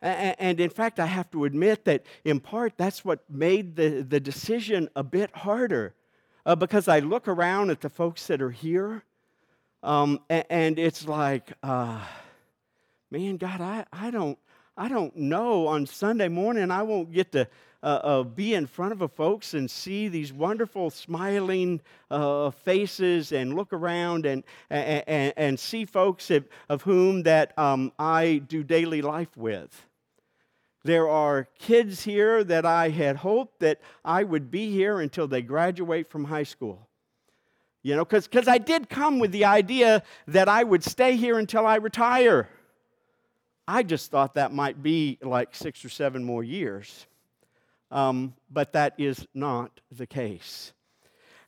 And 0.00 0.60
in 0.60 0.70
fact, 0.70 1.00
I 1.00 1.06
have 1.06 1.30
to 1.32 1.46
admit 1.46 1.84
that 1.86 2.04
in 2.24 2.38
part 2.38 2.74
that's 2.76 3.04
what 3.04 3.28
made 3.28 3.76
the, 3.76 4.02
the 4.02 4.20
decision 4.20 4.88
a 4.94 5.02
bit 5.02 5.34
harder. 5.34 5.94
Uh, 6.44 6.54
because 6.54 6.86
I 6.86 7.00
look 7.00 7.26
around 7.26 7.70
at 7.70 7.80
the 7.80 7.88
folks 7.88 8.28
that 8.28 8.40
are 8.40 8.52
here 8.52 9.02
um, 9.86 10.20
and, 10.28 10.44
and, 10.50 10.78
it's 10.78 11.06
like, 11.06 11.52
uh, 11.62 12.00
man, 13.10 13.36
God, 13.36 13.60
I, 13.60 13.84
I, 13.92 14.10
don't, 14.10 14.38
I 14.76 14.88
don't 14.88 15.16
know. 15.16 15.68
On 15.68 15.86
Sunday 15.86 16.28
morning, 16.28 16.70
I 16.70 16.82
won't 16.82 17.12
get 17.12 17.32
to 17.32 17.48
uh, 17.82 18.00
uh, 18.02 18.22
be 18.24 18.54
in 18.54 18.66
front 18.66 18.90
of 18.90 19.02
a 19.02 19.06
folks 19.06 19.54
and 19.54 19.70
see 19.70 20.08
these 20.08 20.32
wonderful 20.32 20.90
smiling 20.90 21.80
uh, 22.10 22.50
faces 22.50 23.30
and 23.30 23.54
look 23.54 23.72
around 23.72 24.26
and, 24.26 24.42
and, 24.70 25.32
and 25.36 25.60
see 25.60 25.84
folks 25.84 26.32
of, 26.32 26.48
of 26.68 26.82
whom 26.82 27.22
that 27.22 27.56
um, 27.56 27.92
I 27.96 28.42
do 28.48 28.64
daily 28.64 29.02
life 29.02 29.36
with. 29.36 29.86
There 30.82 31.08
are 31.08 31.48
kids 31.60 32.02
here 32.02 32.42
that 32.42 32.66
I 32.66 32.88
had 32.88 33.16
hoped 33.16 33.60
that 33.60 33.80
I 34.04 34.24
would 34.24 34.50
be 34.50 34.70
here 34.70 35.00
until 35.00 35.28
they 35.28 35.42
graduate 35.42 36.08
from 36.08 36.24
high 36.24 36.42
school. 36.42 36.88
You 37.86 37.94
know, 37.94 38.04
because 38.04 38.48
I 38.48 38.58
did 38.58 38.88
come 38.88 39.20
with 39.20 39.30
the 39.30 39.44
idea 39.44 40.02
that 40.26 40.48
I 40.48 40.64
would 40.64 40.82
stay 40.82 41.14
here 41.14 41.38
until 41.38 41.64
I 41.64 41.76
retire. 41.76 42.48
I 43.68 43.84
just 43.84 44.10
thought 44.10 44.34
that 44.34 44.52
might 44.52 44.82
be 44.82 45.18
like 45.22 45.54
six 45.54 45.84
or 45.84 45.88
seven 45.88 46.24
more 46.24 46.42
years. 46.42 47.06
Um, 47.92 48.34
but 48.50 48.72
that 48.72 48.94
is 48.98 49.24
not 49.34 49.70
the 49.92 50.04
case. 50.04 50.72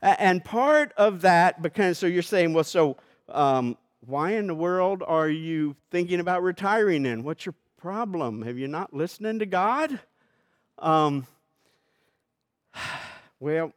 And 0.01 0.45
part 0.45 0.93
of 0.97 1.23
that, 1.23 1.61
because 1.61 1.99
so 1.99 2.07
you're 2.07 2.23
saying, 2.23 2.55
well, 2.55 2.63
so 2.63 2.99
um, 3.29 3.77
why 4.07 4.35
in 4.35 4.47
the 4.47 4.55
world 4.55 5.03
are 5.05 5.29
you 5.29 5.75
thinking 5.91 6.21
about 6.21 6.45
retiring 6.45 7.03
then? 7.03 7.25
What's 7.25 7.47
your 7.47 7.57
problem? 7.79 8.43
Have 8.43 8.59
you 8.59 8.69
not 8.69 8.95
listening 8.95 9.41
to 9.41 9.47
God? 9.47 9.99
Um, 10.79 11.27
well, 13.41 13.73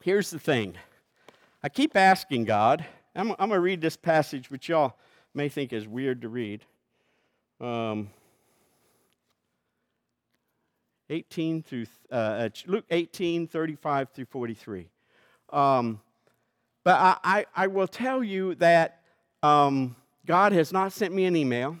here's 0.00 0.30
the 0.30 0.40
thing. 0.40 0.74
I 1.62 1.68
keep 1.68 1.96
asking 1.96 2.44
God. 2.44 2.84
I'm, 3.14 3.30
I'm 3.32 3.36
going 3.36 3.50
to 3.50 3.60
read 3.60 3.80
this 3.80 3.96
passage, 3.96 4.50
which 4.50 4.68
y'all 4.68 4.94
may 5.32 5.48
think 5.48 5.72
is 5.72 5.86
weird 5.86 6.22
to 6.22 6.28
read. 6.28 6.64
Um, 7.60 8.10
18 11.08 11.62
through 11.62 11.86
uh, 12.10 12.48
Luke 12.66 12.86
18, 12.90 13.46
35 13.46 14.10
through 14.10 14.24
43. 14.24 14.88
Um, 15.52 16.00
but 16.84 16.94
I, 16.94 17.16
I, 17.22 17.46
I, 17.54 17.66
will 17.68 17.86
tell 17.86 18.24
you 18.24 18.54
that 18.56 19.02
um, 19.42 19.94
God 20.26 20.52
has 20.52 20.72
not 20.72 20.92
sent 20.92 21.14
me 21.14 21.26
an 21.26 21.36
email, 21.36 21.76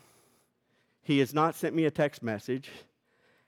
He 1.02 1.18
has 1.20 1.32
not 1.32 1.54
sent 1.54 1.74
me 1.74 1.86
a 1.86 1.90
text 1.90 2.22
message, 2.22 2.70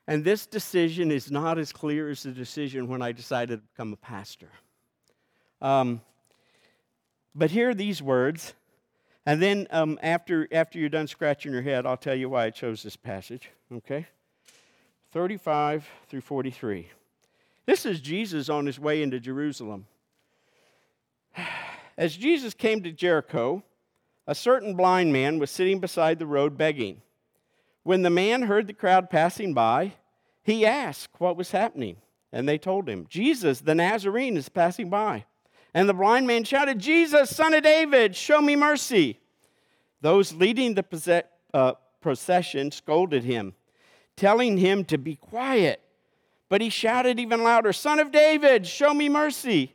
and 0.08 0.24
this 0.24 0.46
decision 0.46 1.10
is 1.10 1.30
not 1.30 1.58
as 1.58 1.72
clear 1.72 2.08
as 2.08 2.22
the 2.22 2.32
decision 2.32 2.88
when 2.88 3.02
I 3.02 3.12
decided 3.12 3.60
to 3.60 3.62
become 3.72 3.92
a 3.92 3.96
pastor. 3.96 4.48
Um, 5.60 6.00
but 7.34 7.50
hear 7.50 7.74
these 7.74 8.02
words, 8.02 8.54
and 9.26 9.40
then 9.40 9.66
um, 9.70 9.98
after, 10.02 10.46
after 10.52 10.78
you're 10.78 10.88
done 10.88 11.06
scratching 11.06 11.52
your 11.52 11.62
head, 11.62 11.86
I'll 11.86 11.96
tell 11.96 12.14
you 12.14 12.30
why 12.30 12.44
I 12.44 12.50
chose 12.50 12.82
this 12.82 12.96
passage, 12.96 13.50
okay? 13.72 14.06
35 15.12 15.86
through 16.08 16.20
43. 16.20 16.88
This 17.66 17.86
is 17.86 18.00
Jesus 18.00 18.48
on 18.48 18.66
his 18.66 18.78
way 18.78 19.02
into 19.02 19.18
Jerusalem. 19.18 19.86
As 21.96 22.16
Jesus 22.16 22.54
came 22.54 22.82
to 22.82 22.92
Jericho, 22.92 23.62
a 24.26 24.34
certain 24.34 24.74
blind 24.74 25.12
man 25.12 25.38
was 25.38 25.50
sitting 25.50 25.80
beside 25.80 26.18
the 26.18 26.26
road 26.26 26.58
begging. 26.58 27.02
When 27.82 28.02
the 28.02 28.10
man 28.10 28.42
heard 28.42 28.66
the 28.66 28.72
crowd 28.72 29.10
passing 29.10 29.54
by, 29.54 29.94
he 30.42 30.66
asked 30.66 31.20
what 31.20 31.36
was 31.36 31.52
happening. 31.52 31.96
And 32.32 32.48
they 32.48 32.58
told 32.58 32.88
him, 32.88 33.06
Jesus, 33.08 33.60
the 33.60 33.74
Nazarene, 33.74 34.36
is 34.36 34.48
passing 34.48 34.90
by. 34.90 35.24
And 35.74 35.88
the 35.88 35.94
blind 35.94 36.26
man 36.28 36.44
shouted, 36.44 36.78
Jesus, 36.78 37.34
son 37.34 37.52
of 37.52 37.64
David, 37.64 38.14
show 38.14 38.40
me 38.40 38.54
mercy. 38.54 39.18
Those 40.00 40.32
leading 40.32 40.74
the 40.74 41.24
uh, 41.52 41.72
procession 42.00 42.70
scolded 42.70 43.24
him, 43.24 43.54
telling 44.16 44.56
him 44.56 44.84
to 44.84 44.98
be 44.98 45.16
quiet. 45.16 45.80
But 46.48 46.60
he 46.60 46.68
shouted 46.68 47.18
even 47.18 47.42
louder, 47.42 47.72
Son 47.72 47.98
of 47.98 48.12
David, 48.12 48.66
show 48.66 48.94
me 48.94 49.08
mercy. 49.08 49.74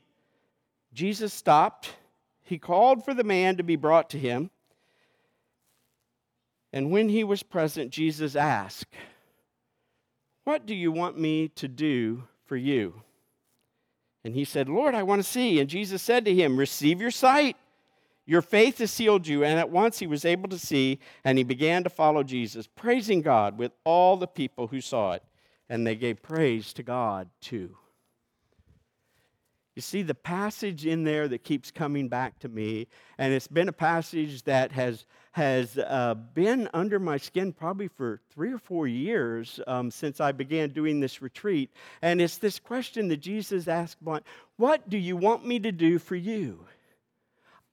Jesus 0.94 1.34
stopped. 1.34 1.90
He 2.44 2.58
called 2.58 3.04
for 3.04 3.14
the 3.14 3.24
man 3.24 3.58
to 3.58 3.64
be 3.64 3.76
brought 3.76 4.10
to 4.12 4.18
him. 4.18 4.50
And 6.72 6.92
when 6.92 7.10
he 7.10 7.24
was 7.24 7.44
present, 7.44 7.92
Jesus 7.92 8.36
asked, 8.36 8.96
What 10.46 10.66
do 10.66 10.74
you 10.74 10.92
want 10.92 11.20
me 11.20 11.50
to 11.50 11.68
do 11.68 12.24
for 12.46 12.56
you? 12.56 13.02
And 14.30 14.36
he 14.36 14.46
said, 14.46 14.70
Lord, 14.70 14.94
I 14.94 15.02
want 15.02 15.24
to 15.24 15.28
see. 15.28 15.60
And 15.60 15.68
Jesus 15.68 16.04
said 16.04 16.24
to 16.26 16.36
him, 16.36 16.56
Receive 16.56 17.02
your 17.02 17.10
sight. 17.10 17.58
Your 18.28 18.44
faith 18.44 18.78
has 18.78 18.96
healed 18.96 19.26
you. 19.26 19.44
And 19.44 19.58
at 19.58 19.72
once 19.72 19.98
he 19.98 20.06
was 20.06 20.24
able 20.24 20.48
to 20.50 20.60
see, 20.60 21.00
and 21.24 21.40
he 21.40 21.44
began 21.44 21.84
to 21.84 21.90
follow 21.90 22.22
Jesus, 22.22 22.68
praising 22.68 23.24
God 23.24 23.58
with 23.58 23.72
all 23.86 24.18
the 24.18 24.28
people 24.28 24.68
who 24.68 24.82
saw 24.82 25.14
it. 25.14 25.24
And 25.68 25.88
they 25.88 25.96
gave 25.96 26.22
praise 26.22 26.74
to 26.74 26.84
God 26.84 27.28
too. 27.42 27.76
You 29.80 29.82
see, 29.82 30.02
the 30.02 30.14
passage 30.14 30.86
in 30.86 31.06
there 31.06 31.30
that 31.30 31.46
keeps 31.46 31.72
coming 31.72 32.10
back 32.10 32.38
to 32.40 32.50
me, 32.50 32.88
and 33.18 33.32
it's 33.32 33.48
been 33.48 33.70
a 33.70 33.72
passage 33.72 34.44
that 34.44 34.74
has, 34.74 35.06
has 35.32 35.78
uh, 35.78 36.16
been 36.16 36.68
under 36.74 37.00
my 37.00 37.16
skin 37.16 37.54
probably 37.54 37.88
for 37.88 38.20
three 38.30 38.52
or 38.52 38.58
four 38.58 38.90
years 38.90 39.62
um, 39.68 39.90
since 39.90 40.20
I 40.20 40.34
began 40.34 40.72
doing 40.72 41.00
this 41.00 41.22
retreat. 41.22 41.72
And 42.02 42.20
it's 42.20 42.40
this 42.40 42.60
question 42.60 43.08
that 43.08 43.22
Jesus 43.22 43.70
asked 43.70 44.00
What 44.02 44.90
do 44.90 44.98
you 44.98 45.16
want 45.16 45.46
me 45.46 45.62
to 45.62 45.72
do 45.72 45.98
for 45.98 46.18
you? 46.18 46.66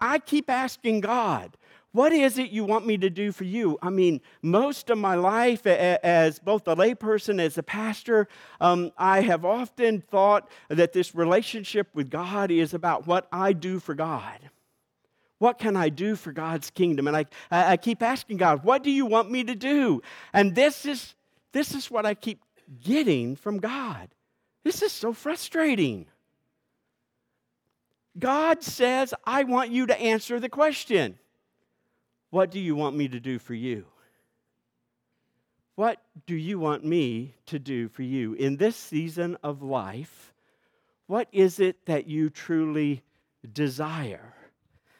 I 0.01 0.21
keep 0.21 0.49
asking 0.49 1.01
God, 1.01 1.57
what 1.97 2.13
is 2.13 2.37
it 2.37 2.51
you 2.51 2.63
want 2.63 2.87
me 2.87 2.99
to 2.99 3.09
do 3.09 3.33
for 3.33 3.45
you? 3.45 3.79
I 3.81 3.89
mean, 3.89 4.21
most 4.43 4.91
of 4.91 4.99
my 4.99 5.15
life, 5.15 5.67
as 5.67 6.39
both 6.39 6.69
a 6.69 6.77
layperson, 6.77 7.41
as 7.41 7.57
a 7.57 7.63
pastor, 7.63 8.29
um, 8.61 8.93
I 8.99 9.23
have 9.23 9.47
often 9.47 10.03
thought 10.03 10.51
that 10.69 10.93
this 10.93 11.15
relationship 11.15 11.89
with 11.95 12.11
God 12.11 12.51
is 12.51 12.75
about 12.75 13.07
what 13.07 13.27
I 13.33 13.55
do 13.55 13.81
for 13.81 13.95
God. 13.95 14.51
What 15.39 15.59
can 15.59 15.75
I 15.75 15.89
do 15.89 16.17
for 16.17 16.33
God's 16.33 16.69
kingdom? 16.69 17.09
And 17.09 17.17
I, 17.17 17.25
I 17.51 17.79
keep 17.79 18.03
asking 18.03 18.37
God, 18.37 18.63
what 18.63 18.83
do 18.83 18.91
you 18.91 19.07
want 19.07 19.31
me 19.31 19.43
to 19.45 19.55
do? 19.55 20.03
And 20.35 20.55
this 20.55 20.85
is, 20.85 21.15
this 21.53 21.75
is 21.75 21.91
what 21.91 22.05
I 22.05 22.13
keep 22.13 22.43
getting 22.85 23.37
from 23.37 23.59
God. 23.59 24.09
This 24.65 24.83
is 24.83 24.93
so 24.93 25.15
frustrating. 25.15 26.05
God 28.19 28.63
says, 28.63 29.15
I 29.25 29.45
want 29.45 29.71
you 29.71 29.87
to 29.87 29.99
answer 29.99 30.39
the 30.39 30.51
question. 30.51 31.19
What 32.31 32.51
do 32.51 32.61
you 32.61 32.75
want 32.75 32.97
me 32.97 33.09
to 33.09 33.21
do 33.21 33.39
for 33.39 33.55
you? 33.55 33.87
What 35.77 36.01
do 36.27 36.35
you 36.35 36.59
want 36.59 36.85
me 36.85 37.35
to 37.47 37.59
do 37.59 37.89
for 37.89 38.03
you? 38.03 38.33
In 38.33 38.57
this 38.57 38.77
season 38.77 39.37
of 39.43 39.63
life, 39.63 40.33
what 41.07 41.29
is 41.33 41.61
it 41.61 41.85
that 41.87 42.07
you 42.07 42.31
truly 42.31 43.03
desire? 43.53 44.35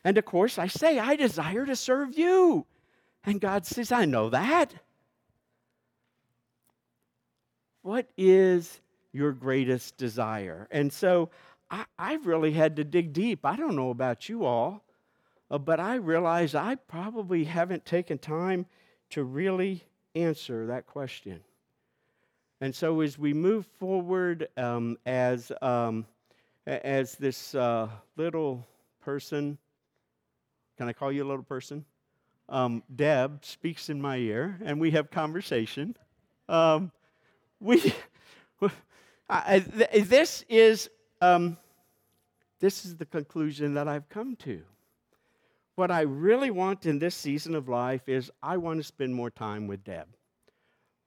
And 0.05 0.19
of 0.19 0.25
course, 0.25 0.59
I 0.59 0.67
say, 0.67 0.99
I 0.99 1.17
desire 1.17 1.67
to 1.67 1.75
serve 1.75 2.17
you. 2.17 2.67
And 3.25 3.41
God 3.41 3.67
says, 3.67 3.91
I 3.91 4.05
know 4.05 4.31
that. 4.31 4.73
What 7.83 8.09
is 8.17 8.81
your 9.13 9.33
greatest 9.33 9.97
desire? 9.97 10.69
And 10.71 10.93
so 10.93 11.31
I, 11.71 11.87
have 11.99 12.27
really 12.27 12.53
had 12.53 12.77
to 12.77 12.85
dig 12.85 13.13
deep. 13.13 13.45
I 13.45 13.57
don't 13.57 13.75
know 13.75 13.91
about 13.91 14.29
you 14.29 14.45
all, 14.45 14.85
uh, 15.51 15.59
but 15.59 15.81
I 15.81 15.97
realize 15.97 16.55
I 16.55 16.75
probably 16.75 17.45
haven't 17.45 17.85
taken 17.85 18.19
time 18.19 18.67
to 19.11 19.23
really 19.23 19.85
answer 20.15 20.67
that 20.67 20.87
question. 20.87 21.41
And 22.61 22.75
so, 22.75 23.01
as 23.01 23.19
we 23.19 23.35
move 23.35 23.67
forward 23.79 24.49
um, 24.57 24.97
as, 25.05 25.53
um, 25.61 26.07
as 26.67 27.15
this 27.17 27.55
uh, 27.55 27.89
little 28.17 28.67
person, 29.01 29.59
can 30.79 30.89
I 30.89 30.93
call 30.93 31.13
you 31.13 31.25
a 31.25 31.29
little 31.29 31.45
person? 31.45 31.85
Um, 32.49 32.83
Deb 32.95 33.45
speaks 33.45 33.91
in 33.91 34.01
my 34.01 34.17
ear, 34.17 34.59
and 34.65 34.81
we 34.81 34.93
have 34.93 35.11
conversation. 35.11 35.97
Um, 36.49 36.93
we, 37.61 37.95
I, 39.29 39.61
th- 39.61 40.09
this 40.09 40.45
is 40.49 40.89
um, 41.21 41.57
this 42.61 42.85
is 42.85 42.97
the 42.97 43.07
conclusion 43.07 43.75
that 43.75 43.89
I've 43.89 44.09
come 44.09 44.37
to 44.37 44.63
what 45.77 45.91
I 45.91 46.01
really 46.01 46.51
want 46.51 46.87
in 46.87 46.99
this 46.99 47.15
season 47.15 47.55
of 47.55 47.69
life 47.69 48.09
is 48.09 48.31
I 48.43 48.57
want 48.57 48.81
to 48.81 48.85
spend 48.85 49.15
more 49.15 49.31
time 49.31 49.67
with 49.67 49.85
Deb. 49.85 50.09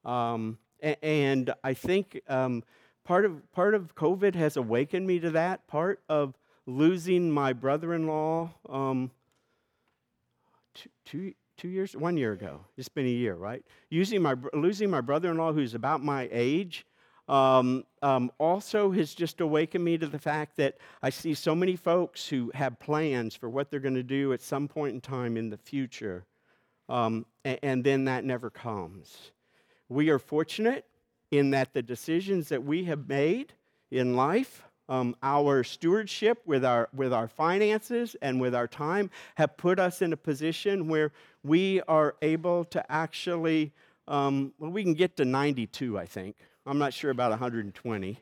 Um, 0.04 0.58
and 0.80 1.52
I 1.62 1.74
think 1.74 2.20
um, 2.28 2.62
part 3.04 3.24
of 3.24 3.52
part 3.52 3.74
of 3.74 3.94
COVID 3.94 4.34
has 4.34 4.56
awakened 4.56 5.06
me 5.06 5.18
to 5.20 5.30
that. 5.32 5.66
Part 5.66 6.00
of 6.08 6.38
losing 6.66 7.30
my 7.30 7.52
brother-in-law 7.52 8.50
um, 8.68 9.10
two, 10.74 10.88
two, 11.04 11.34
two 11.56 11.68
years, 11.68 11.96
one 11.96 12.16
year 12.16 12.32
ago. 12.32 12.60
It's 12.78 12.88
been 12.88 13.06
a 13.06 13.10
year, 13.10 13.34
right? 13.34 13.64
Using 13.90 14.22
my 14.22 14.36
losing 14.54 14.88
my 14.88 15.00
brother-in-law, 15.00 15.52
who's 15.52 15.74
about 15.74 16.02
my 16.02 16.28
age, 16.32 16.86
um, 17.30 17.84
um, 18.02 18.32
also 18.38 18.90
has 18.90 19.14
just 19.14 19.40
awakened 19.40 19.84
me 19.84 19.96
to 19.96 20.08
the 20.08 20.18
fact 20.18 20.56
that 20.56 20.78
I 21.00 21.10
see 21.10 21.32
so 21.32 21.54
many 21.54 21.76
folks 21.76 22.28
who 22.28 22.50
have 22.54 22.80
plans 22.80 23.36
for 23.36 23.48
what 23.48 23.70
they're 23.70 23.78
going 23.78 23.94
to 23.94 24.02
do 24.02 24.32
at 24.32 24.42
some 24.42 24.66
point 24.66 24.94
in 24.94 25.00
time 25.00 25.36
in 25.36 25.48
the 25.48 25.56
future, 25.56 26.24
um, 26.88 27.24
and, 27.44 27.58
and 27.62 27.84
then 27.84 28.04
that 28.06 28.24
never 28.24 28.50
comes. 28.50 29.30
We 29.88 30.10
are 30.10 30.18
fortunate 30.18 30.84
in 31.30 31.50
that 31.50 31.72
the 31.72 31.82
decisions 31.82 32.48
that 32.48 32.64
we 32.64 32.84
have 32.84 33.08
made 33.08 33.52
in 33.92 34.16
life, 34.16 34.64
um, 34.88 35.14
our 35.22 35.62
stewardship 35.62 36.42
with 36.46 36.64
our, 36.64 36.88
with 36.92 37.12
our 37.12 37.28
finances 37.28 38.16
and 38.22 38.40
with 38.40 38.56
our 38.56 38.66
time, 38.66 39.08
have 39.36 39.56
put 39.56 39.78
us 39.78 40.02
in 40.02 40.12
a 40.12 40.16
position 40.16 40.88
where 40.88 41.12
we 41.44 41.80
are 41.82 42.16
able 42.22 42.64
to 42.64 42.90
actually, 42.90 43.72
um, 44.08 44.52
well, 44.58 44.72
we 44.72 44.82
can 44.82 44.94
get 44.94 45.16
to 45.18 45.24
92, 45.24 45.96
I 45.96 46.06
think. 46.06 46.34
I'm 46.66 46.78
not 46.78 46.92
sure 46.92 47.10
about 47.10 47.30
120. 47.30 48.18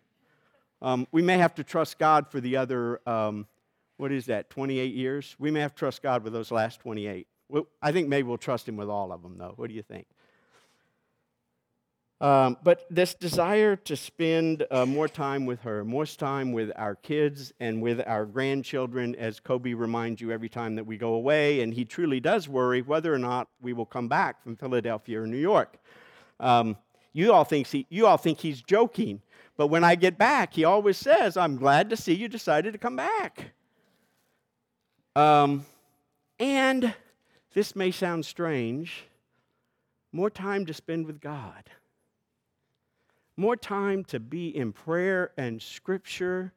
Um, 0.81 1.09
we 1.11 1.23
may 1.23 1.39
have 1.39 1.55
to 1.57 1.65
trust 1.65 1.99
God 1.99 2.31
for 2.31 2.41
the 2.41 2.57
other, 2.57 3.01
um, 3.09 3.47
what 3.97 4.13
is 4.13 4.27
that, 4.27 4.49
28 4.51 4.95
years? 4.95 5.35
We 5.39 5.51
may 5.51 5.61
have 5.61 5.75
to 5.75 5.79
trust 5.79 6.03
God 6.03 6.23
with 6.23 6.33
those 6.33 6.53
last 6.53 6.81
28. 6.81 7.27
Well, 7.49 7.67
I 7.83 7.91
think 7.91 8.09
maybe 8.09 8.29
we'll 8.29 8.39
trust 8.39 8.69
Him 8.69 8.77
with 8.77 8.89
all 8.89 9.11
of 9.13 9.23
them, 9.23 9.39
though. 9.39 9.55
What 9.57 9.69
do 9.69 9.75
you 9.75 9.83
think? 9.83 10.07
Um, 12.21 12.57
but 12.65 12.85
this 12.91 13.15
desire 13.15 13.77
to 13.77 13.97
spend 13.97 14.67
uh, 14.71 14.85
more 14.87 15.09
time 15.09 15.47
with 15.47 15.61
her, 15.63 15.85
more 15.85 16.05
time 16.05 16.53
with 16.53 16.73
our 16.75 16.97
kids 16.97 17.53
and 17.61 17.81
with 17.81 18.01
our 18.07 18.27
grandchildren, 18.27 19.15
as 19.15 19.39
Kobe 19.39 19.73
reminds 19.73 20.21
you 20.21 20.33
every 20.33 20.49
time 20.49 20.75
that 20.77 20.85
we 20.85 20.97
go 20.97 21.15
away, 21.15 21.61
and 21.61 21.73
he 21.73 21.85
truly 21.85 22.19
does 22.19 22.49
worry 22.49 22.83
whether 22.83 23.13
or 23.13 23.19
not 23.19 23.49
we 23.61 23.73
will 23.73 23.87
come 23.87 24.09
back 24.09 24.43
from 24.43 24.57
Philadelphia 24.57 25.23
or 25.23 25.27
New 25.27 25.39
York. 25.39 25.77
Um, 26.41 26.77
you 27.19 27.33
all 27.33 27.45
think, 27.45 27.67
he, 27.67 27.87
you 27.91 28.07
all 28.07 28.17
think 28.17 28.39
he's 28.39 28.63
joking. 28.63 29.21
But 29.57 29.67
when 29.67 29.83
I 29.83 29.97
get 29.97 30.17
back, 30.17 30.55
he 30.55 30.65
always 30.65 30.97
says, 30.97 31.37
I'm 31.37 31.57
glad 31.57 31.91
to 31.91 31.97
see 31.97 32.15
you 32.15 32.29
decided 32.29 32.73
to 32.75 32.79
come 32.79 32.95
back. 32.95 33.53
Um, 35.17 35.67
and 36.39 36.95
this 37.55 37.75
may 37.75 37.91
sound 37.91 38.25
strange 38.25 39.05
more 40.13 40.31
time 40.31 40.65
to 40.67 40.73
spend 40.73 41.07
with 41.07 41.21
God, 41.21 41.65
more 43.37 43.57
time 43.57 44.05
to 44.05 44.21
be 44.21 44.57
in 44.57 44.73
prayer 44.73 45.33
and 45.37 45.61
scripture, 45.61 46.53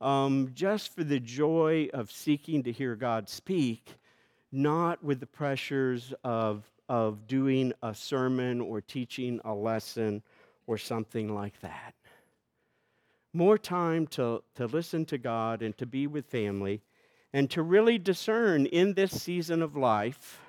um, 0.00 0.52
just 0.54 0.94
for 0.94 1.02
the 1.02 1.18
joy 1.18 1.88
of 1.92 2.12
seeking 2.12 2.62
to 2.62 2.72
hear 2.72 2.94
God 2.94 3.28
speak, 3.28 3.96
not 4.52 5.02
with 5.02 5.18
the 5.18 5.26
pressures 5.26 6.14
of, 6.22 6.64
of 6.88 7.26
doing 7.26 7.72
a 7.82 7.94
sermon 7.94 8.60
or 8.60 8.80
teaching 8.80 9.40
a 9.44 9.54
lesson 9.54 10.22
or 10.66 10.78
something 10.78 11.34
like 11.34 11.58
that. 11.60 11.94
More 13.32 13.58
time 13.58 14.06
to, 14.08 14.42
to 14.54 14.66
listen 14.66 15.04
to 15.06 15.18
God 15.18 15.62
and 15.62 15.76
to 15.78 15.86
be 15.86 16.06
with 16.06 16.26
family 16.26 16.82
and 17.32 17.50
to 17.50 17.62
really 17.62 17.98
discern 17.98 18.66
in 18.66 18.94
this 18.94 19.22
season 19.22 19.60
of 19.60 19.76
life 19.76 20.40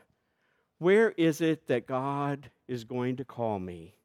where 0.78 1.12
is 1.12 1.42
it 1.42 1.68
that 1.68 1.88
God 1.88 2.52
is 2.68 2.84
going 2.84 3.16
to 3.18 3.26
call 3.26 3.60
me 3.60 3.96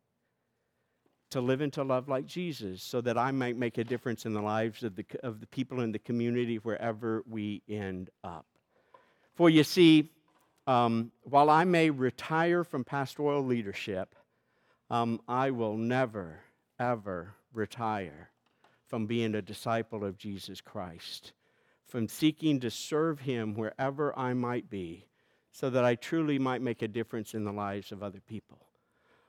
to 1.31 1.41
live 1.41 1.61
and 1.61 1.73
to 1.73 1.85
love 1.85 2.09
like 2.09 2.27
Jesus 2.27 2.83
so 2.83 3.01
that 3.01 3.17
I 3.17 3.31
might 3.31 3.57
make 3.57 3.79
a 3.79 3.85
difference 3.85 4.27
in 4.27 4.33
the 4.33 4.43
lives 4.43 4.83
of 4.83 4.97
the, 4.97 5.05
of 5.23 5.41
the 5.41 5.47
people 5.47 5.81
in 5.81 5.93
the 5.93 5.99
community 5.99 6.57
wherever 6.57 7.23
we 7.29 7.63
end 7.69 8.11
up. 8.25 8.47
For 9.35 9.49
you 9.49 9.63
see, 9.63 10.11
um, 10.71 11.11
while 11.25 11.51
I 11.51 11.65
may 11.65 11.91
retire 11.91 12.63
from 12.63 12.85
pastoral 12.85 13.45
leadership, 13.45 14.15
um, 14.89 15.21
I 15.27 15.51
will 15.51 15.77
never, 15.77 16.39
ever 16.79 17.35
retire 17.53 18.31
from 18.87 19.07
being 19.07 19.35
a 19.35 19.43
disciple 19.43 20.05
of 20.05 20.17
Jesus 20.17 20.61
Christ, 20.61 21.33
from 21.89 22.07
seeking 22.07 22.61
to 22.61 22.71
serve 22.71 23.19
Him 23.19 23.55
wherever 23.55 24.17
I 24.17 24.33
might 24.33 24.71
be, 24.71 25.07
so 25.51 25.71
that 25.71 25.85
I 25.85 25.97
truly 25.97 26.39
might 26.39 26.63
make 26.63 26.83
a 26.83 26.89
difference 26.89 27.35
in 27.35 27.43
the 27.43 27.53
lives 27.53 27.91
of 27.91 28.05
other 28.05 28.21
people. 28.21 28.61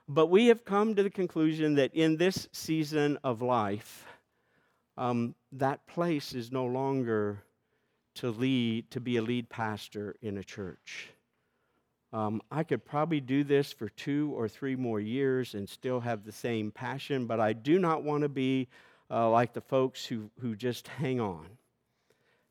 But 0.06 0.28
we 0.28 0.46
have 0.46 0.64
come 0.64 0.94
to 0.94 1.02
the 1.02 1.10
conclusion 1.10 1.74
that 1.74 1.92
in 1.92 2.18
this 2.18 2.48
season 2.52 3.18
of 3.24 3.42
life, 3.42 4.06
um, 4.96 5.34
that 5.50 5.88
place 5.88 6.34
is 6.34 6.52
no 6.52 6.66
longer 6.66 7.42
to 8.14 8.30
lead, 8.30 8.92
to 8.92 9.00
be 9.00 9.16
a 9.16 9.22
lead 9.22 9.48
pastor 9.48 10.14
in 10.22 10.38
a 10.38 10.44
church. 10.44 11.08
Um, 12.12 12.42
I 12.50 12.62
could 12.62 12.84
probably 12.84 13.20
do 13.20 13.42
this 13.42 13.72
for 13.72 13.88
two 13.88 14.32
or 14.36 14.46
three 14.46 14.76
more 14.76 15.00
years 15.00 15.54
and 15.54 15.66
still 15.66 16.00
have 16.00 16.24
the 16.24 16.32
same 16.32 16.70
passion, 16.70 17.26
but 17.26 17.40
I 17.40 17.54
do 17.54 17.78
not 17.78 18.02
want 18.02 18.22
to 18.22 18.28
be 18.28 18.68
uh, 19.10 19.30
like 19.30 19.54
the 19.54 19.62
folks 19.62 20.04
who, 20.04 20.30
who 20.40 20.54
just 20.54 20.88
hang 20.88 21.20
on. 21.20 21.46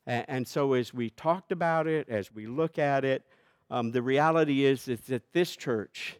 And, 0.04 0.24
and, 0.28 0.48
so, 0.48 0.72
as 0.72 0.92
we 0.92 1.10
talked 1.10 1.52
about 1.52 1.86
it, 1.86 2.08
as 2.08 2.32
we 2.34 2.46
look 2.46 2.76
at 2.76 3.04
it, 3.04 3.22
um, 3.70 3.92
the 3.92 4.02
reality 4.02 4.64
is, 4.64 4.88
is 4.88 5.00
that 5.02 5.32
this 5.32 5.54
church 5.54 6.16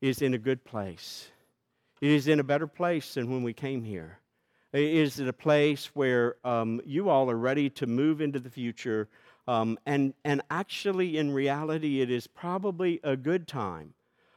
is 0.00 0.22
in 0.22 0.32
a 0.32 0.38
good 0.38 0.64
place. 0.64 1.28
It 2.00 2.10
is 2.10 2.28
in 2.28 2.40
a 2.40 2.44
better 2.44 2.66
place 2.66 3.14
than 3.14 3.30
when 3.30 3.42
we 3.42 3.52
came 3.52 3.84
here. 3.84 4.18
It 4.72 4.82
is 4.82 5.20
a 5.20 5.32
place 5.32 5.86
where 5.94 6.36
um, 6.44 6.80
you 6.86 7.10
all 7.10 7.30
are 7.30 7.36
ready 7.36 7.68
to 7.70 7.86
move 7.86 8.22
into 8.22 8.38
the 8.38 8.48
future 8.48 9.08
um, 9.50 9.80
and, 9.84 10.14
and 10.24 10.42
actually, 10.48 11.18
in 11.18 11.32
reality, 11.32 12.00
it 12.00 12.08
is 12.08 12.28
probably 12.28 13.00
a 13.02 13.16
good 13.16 13.48
time 13.48 13.94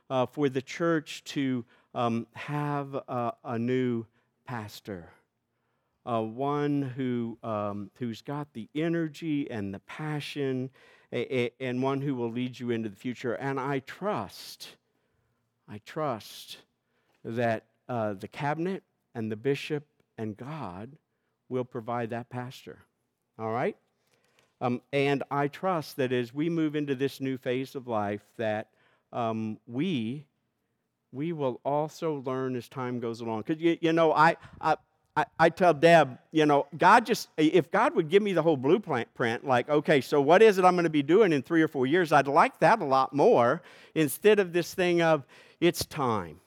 uh, 0.09 0.25
for 0.25 0.49
the 0.49 0.61
church 0.61 1.23
to 1.25 1.63
um, 1.93 2.25
have 2.33 2.95
a, 2.95 3.33
a, 3.43 3.59
new 3.59 4.07
pastor, 4.47 5.11
uh, 6.07 6.19
one 6.19 6.81
who, 6.81 7.37
um, 7.43 7.91
who's 7.99 8.23
got 8.23 8.51
the 8.53 8.67
energy 8.73 9.51
and 9.51 9.71
the 9.71 9.77
passion, 9.81 10.71
a, 11.11 11.41
a, 11.41 11.51
and 11.59 11.83
one 11.83 12.01
who 12.01 12.15
will 12.15 12.31
lead 12.31 12.59
you 12.59 12.71
into 12.71 12.89
the 12.89 12.95
future. 12.95 13.35
And 13.35 13.59
I 13.59 13.81
trust, 13.85 14.69
I 15.69 15.79
trust 15.85 16.57
that 17.23 17.65
uh, 17.87 18.13
the 18.13 18.27
cabinet 18.27 18.81
and 19.13 19.31
the 19.31 19.35
bishop 19.35 19.85
and 20.17 20.35
God 20.35 20.97
will 21.49 21.65
provide 21.65 22.09
that 22.09 22.31
pastor. 22.31 22.79
All 23.37 23.51
right? 23.51 23.77
Um, 24.63 24.81
and 24.93 25.23
I 25.29 25.49
trust 25.49 25.97
that 25.97 26.13
as 26.13 26.33
we 26.33 26.49
move 26.49 26.77
into 26.77 26.95
this 26.95 27.19
new 27.19 27.37
phase 27.37 27.75
of 27.75 27.85
life, 27.85 28.21
that 28.37 28.69
um, 29.11 29.59
we 29.67 30.25
we 31.11 31.33
will 31.33 31.59
also 31.63 32.23
learn 32.25 32.55
as 32.55 32.69
time 32.69 33.01
goes 33.01 33.19
along. 33.19 33.43
Because 33.45 33.61
you, 33.61 33.77
you 33.81 33.93
know, 33.93 34.13
I, 34.13 34.37
I 34.61 34.77
I, 35.37 35.49
tell 35.49 35.75
Deb, 35.75 36.17
you 36.31 36.47
know, 36.47 36.65
God 36.75 37.05
just, 37.05 37.29
if 37.37 37.69
God 37.69 37.95
would 37.95 38.09
give 38.09 38.23
me 38.23 38.33
the 38.33 38.41
whole 38.41 38.57
blueprint, 38.57 39.13
print, 39.13 39.45
like, 39.45 39.69
okay, 39.69 40.01
so 40.01 40.19
what 40.19 40.41
is 40.41 40.57
it 40.57 40.65
I'm 40.65 40.73
going 40.73 40.85
to 40.85 40.89
be 40.89 41.03
doing 41.03 41.33
in 41.33 41.43
three 41.43 41.61
or 41.61 41.67
four 41.67 41.85
years? 41.85 42.11
I'd 42.11 42.27
like 42.27 42.59
that 42.61 42.81
a 42.81 42.85
lot 42.85 43.13
more 43.13 43.61
instead 43.93 44.39
of 44.39 44.53
this 44.53 44.73
thing 44.73 45.03
of, 45.03 45.23
it's 45.61 45.85
time. 45.85 46.39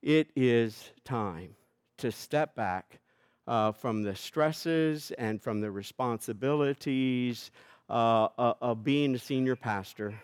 It 0.00 0.30
is 0.34 0.92
time 1.04 1.54
to 1.98 2.10
step 2.10 2.54
back 2.54 3.01
uh, 3.46 3.72
from 3.72 4.02
the 4.02 4.14
stresses 4.14 5.10
and 5.18 5.42
from 5.42 5.60
the 5.60 5.70
responsibilities 5.70 7.50
uh, 7.90 8.28
uh, 8.38 8.54
of 8.60 8.84
being 8.84 9.14
a 9.14 9.18
senior 9.18 9.56
pastor 9.56 10.14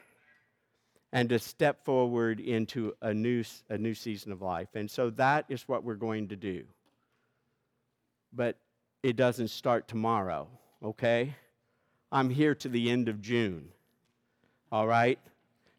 and 1.12 1.29
to 1.31 1.39
step 1.39 1.85
forward 1.85 2.39
into 2.39 2.95
a 3.01 3.12
new, 3.14 3.43
a 3.71 3.79
new 3.79 3.95
season 3.95 4.31
of 4.31 4.43
life. 4.43 4.69
And 4.75 4.91
so 4.91 5.11
that 5.11 5.47
is 5.49 5.66
what 5.66 5.83
we're 5.83 5.95
going 5.95 6.29
to 6.29 6.37
do. 6.37 6.64
But 8.33 8.57
it 9.03 9.16
doesn't 9.16 9.49
start 9.49 9.89
tomorrow, 9.89 10.49
okay? 10.83 11.35
I'm 12.12 12.31
here 12.31 12.55
to 12.57 12.69
the 12.69 12.91
end 12.91 13.09
of 13.09 13.23
June, 13.23 13.69
all 14.71 14.87
right? 14.87 15.19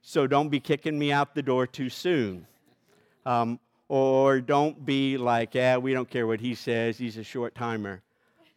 So 0.01 0.25
don't 0.25 0.49
be 0.49 0.59
kicking 0.59 0.97
me 0.97 1.11
out 1.11 1.35
the 1.35 1.43
door 1.43 1.67
too 1.67 1.89
soon. 1.89 2.47
Um, 3.25 3.59
or 3.89 4.39
don't 4.39 4.85
be 4.85 5.17
like, 5.17 5.53
yeah, 5.55 5.75
we 5.77 5.93
don't 5.93 6.09
care 6.09 6.25
what 6.25 6.39
he 6.39 6.55
says, 6.55 6.97
he's 6.97 7.17
a 7.17 7.23
short 7.23 7.55
timer. 7.55 8.01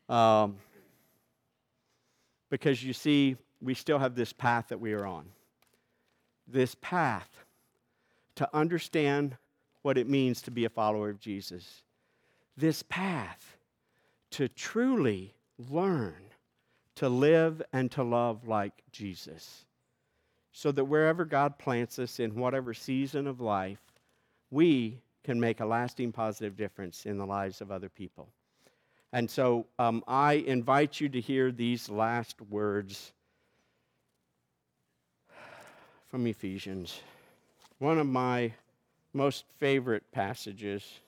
Um, 0.09 0.57
because 2.51 2.85
you 2.85 2.93
see, 2.93 3.37
we 3.61 3.75
still 3.75 3.99
have 3.99 4.15
this 4.15 4.33
path 4.33 4.69
that 4.69 4.79
we 4.79 4.93
are 4.93 5.07
on. 5.07 5.25
This 6.47 6.77
path 6.81 7.29
to 8.37 8.49
understand 8.55 9.37
what 9.83 9.99
it 9.99 10.09
means 10.09 10.43
to 10.43 10.51
be 10.51 10.65
a 10.65 10.69
follower 10.69 11.09
of 11.09 11.19
Jesus. 11.19 11.83
This 12.57 12.83
path 12.85 13.57
to 14.33 14.49
truly 14.49 15.35
learn 15.59 16.15
to 16.97 17.09
live 17.09 17.63
and 17.73 17.91
to 17.93 18.03
love 18.03 18.47
like 18.47 18.83
Jesus. 18.91 19.65
So 20.53 20.71
that 20.73 20.85
wherever 20.85 21.25
God 21.25 21.59
plants 21.59 21.99
us 21.99 22.21
in 22.21 22.35
whatever 22.35 22.75
season 22.75 23.27
of 23.27 23.41
life, 23.41 23.81
we 24.51 25.01
can 25.25 25.39
make 25.39 25.61
a 25.61 25.67
lasting 25.67 26.13
positive 26.13 26.57
difference 26.57 27.07
in 27.07 27.19
the 27.19 27.27
lives 27.27 27.61
of 27.61 27.71
other 27.71 27.89
people. 27.89 28.29
And 29.13 29.31
so 29.31 29.67
um, 29.79 30.03
I 30.09 30.35
invite 30.35 31.01
you 31.01 31.09
to 31.11 31.21
hear 31.21 31.53
these 31.53 31.89
last 31.89 32.41
words 32.41 33.13
from 36.09 36.27
Ephesians, 36.27 37.01
one 37.79 37.99
of 37.99 38.07
my 38.07 38.53
most 39.13 39.45
favorite 39.59 40.05
passages. 40.13 41.01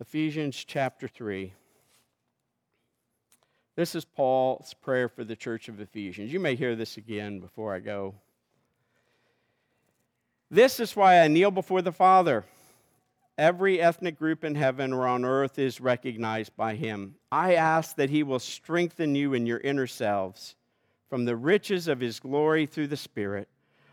Ephesians 0.00 0.64
chapter 0.66 1.08
3. 1.08 1.52
This 3.74 3.94
is 3.94 4.04
Paul's 4.04 4.74
prayer 4.74 5.08
for 5.08 5.24
the 5.24 5.36
church 5.36 5.68
of 5.68 5.80
Ephesians. 5.80 6.32
You 6.32 6.40
may 6.40 6.54
hear 6.54 6.74
this 6.76 6.96
again 6.96 7.40
before 7.40 7.74
I 7.74 7.80
go. 7.80 8.14
This 10.50 10.78
is 10.78 10.94
why 10.94 11.20
I 11.20 11.28
kneel 11.28 11.50
before 11.50 11.82
the 11.82 11.92
Father. 11.92 12.44
Every 13.36 13.80
ethnic 13.80 14.16
group 14.16 14.44
in 14.44 14.54
heaven 14.54 14.92
or 14.92 15.06
on 15.06 15.24
earth 15.24 15.58
is 15.58 15.80
recognized 15.80 16.56
by 16.56 16.76
him. 16.76 17.16
I 17.32 17.54
ask 17.54 17.96
that 17.96 18.10
he 18.10 18.22
will 18.22 18.38
strengthen 18.38 19.16
you 19.16 19.34
in 19.34 19.44
your 19.44 19.58
inner 19.58 19.88
selves 19.88 20.54
from 21.10 21.24
the 21.24 21.36
riches 21.36 21.88
of 21.88 21.98
his 21.98 22.20
glory 22.20 22.64
through 22.64 22.86
the 22.86 22.96
Spirit. 22.96 23.48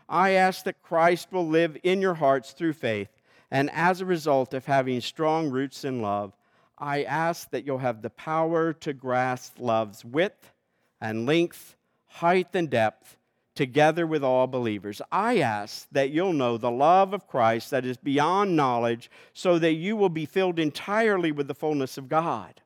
I 0.08 0.30
ask 0.30 0.64
that 0.64 0.80
Christ 0.80 1.32
will 1.32 1.46
live 1.46 1.76
in 1.82 2.00
your 2.00 2.14
hearts 2.14 2.52
through 2.52 2.74
faith, 2.74 3.10
and 3.50 3.68
as 3.72 4.00
a 4.00 4.06
result 4.06 4.54
of 4.54 4.66
having 4.66 5.00
strong 5.00 5.50
roots 5.50 5.84
in 5.84 6.02
love, 6.02 6.36
I 6.78 7.02
ask 7.02 7.50
that 7.50 7.66
you'll 7.66 7.78
have 7.78 8.00
the 8.00 8.10
power 8.10 8.72
to 8.74 8.92
grasp 8.92 9.58
love's 9.58 10.04
width 10.04 10.52
and 11.00 11.26
length, 11.26 11.76
height 12.06 12.48
and 12.54 12.70
depth 12.70 13.16
together 13.54 14.06
with 14.06 14.24
all 14.24 14.46
believers. 14.46 15.00
I 15.12 15.38
ask 15.38 15.86
that 15.92 16.10
you'll 16.10 16.32
know 16.32 16.56
the 16.56 16.70
love 16.70 17.14
of 17.14 17.26
Christ 17.26 17.70
that 17.70 17.84
is 17.84 17.96
beyond 17.96 18.56
knowledge, 18.56 19.10
so 19.32 19.58
that 19.58 19.74
you 19.74 19.96
will 19.96 20.08
be 20.08 20.26
filled 20.26 20.58
entirely 20.58 21.32
with 21.32 21.48
the 21.48 21.54
fullness 21.54 21.96
of 21.96 22.08
God. 22.08 22.60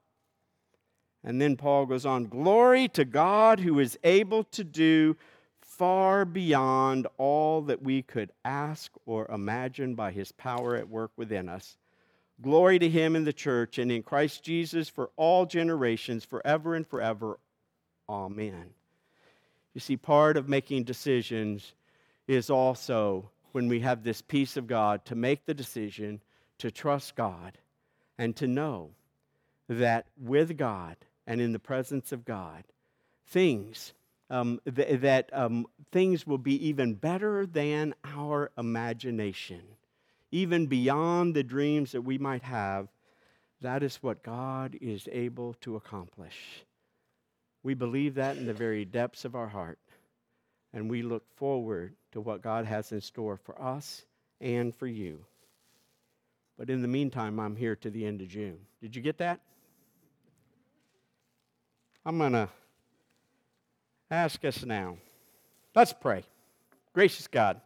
And 1.23 1.41
then 1.41 1.57
Paul 1.57 1.87
goes 1.87 2.07
on 2.07 2.27
Glory 2.27 2.89
to 2.89 3.05
God 3.05 3.61
who 3.61 3.79
is 3.79 3.99
able 4.05 4.45
to 4.45 4.65
do 4.65 5.17
far 5.61 6.25
beyond 6.25 7.07
all 7.19 7.63
that 7.63 7.83
we 7.83 8.03
could 8.03 8.33
ask 8.45 8.91
or 9.07 9.27
imagine 9.31 9.95
by 9.95 10.11
his 10.11 10.33
power 10.33 10.75
at 10.75 10.89
work 10.89 11.13
within 11.17 11.49
us. 11.49 11.77
Glory 12.41 12.79
to 12.79 12.89
him 12.89 13.17
in 13.17 13.25
the 13.25 13.33
church 13.33 13.79
and 13.79 13.91
in 13.91 14.03
Christ 14.03 14.43
Jesus 14.43 14.89
for 14.89 15.11
all 15.17 15.45
generations, 15.45 16.25
forever 16.25 16.75
and 16.75 16.87
forever. 16.87 17.39
Amen. 18.09 18.71
You 19.79 19.81
see, 19.81 19.97
part 19.97 20.37
of 20.37 20.49
making 20.49 20.83
decisions 20.83 21.73
is 22.27 22.51
also 22.51 23.31
when 23.53 23.69
we 23.69 23.79
have 23.79 24.03
this 24.03 24.21
peace 24.21 24.57
of 24.57 24.67
God 24.67 25.05
to 25.05 25.15
make 25.15 25.47
the 25.47 25.55
decision 25.55 26.21
to 26.59 26.73
trust 26.73 27.15
God 27.15 27.59
and 28.19 28.35
to 28.35 28.49
know 28.49 28.91
that 29.69 30.07
with 30.21 30.57
God 30.57 30.97
and 31.29 31.41
in 31.41 31.53
the 31.53 31.61
presence 31.61 32.11
of 32.11 32.25
God, 32.25 32.65
things, 33.29 33.93
um, 34.31 34.61
th- 34.75 35.01
that 35.01 35.31
um, 35.33 35.65
things 35.93 36.27
will 36.27 36.39
be 36.39 36.57
even 36.67 36.95
better 36.95 37.47
than 37.47 37.95
our 38.03 38.51
imagination, 38.59 39.63
even 40.33 40.67
beyond 40.67 41.37
the 41.37 41.45
dreams 41.45 41.93
that 41.93 42.03
we 42.03 42.19
might 42.19 42.43
have. 42.43 42.89
That 43.61 43.85
is 43.85 44.03
what 44.03 44.25
God 44.25 44.77
is 44.81 45.09
able 45.13 45.55
to 45.61 45.77
accomplish. 45.77 46.65
We 47.63 47.75
believe 47.75 48.15
that 48.15 48.37
in 48.37 48.47
the 48.47 48.55
very 48.55 48.85
depths 48.85 49.25
of 49.25 49.35
our 49.35 49.49
heart, 49.49 49.79
and 50.73 50.89
we 50.89 51.03
look 51.03 51.25
forward 51.37 51.95
to 52.13 52.21
what 52.21 52.43
God 52.43 52.65
has 52.65 52.93
in 52.93 53.01
store 53.01 53.37
for 53.37 53.61
us 53.61 54.05
and 54.41 54.75
for 54.75 54.87
you. 54.87 55.25
But 56.57 56.71
in 56.71 56.83
the 56.83 56.89
meantime, 56.89 57.39
I'm 57.39 57.57
here 57.57 57.77
to 57.77 57.91
the 57.91 58.05
end 58.05 58.21
of 58.21 58.29
June. 58.29 58.59
Did 58.81 58.95
you 58.97 59.03
get 59.03 59.19
that? 59.19 59.41
I'm 62.05 62.19
going 62.19 62.33
to 62.33 62.49
ask 64.11 64.45
us 64.45 64.65
now. 64.65 64.97
Let's 65.75 65.93
pray. 65.93 66.25
Gracious 66.95 67.29
God, 67.29 67.61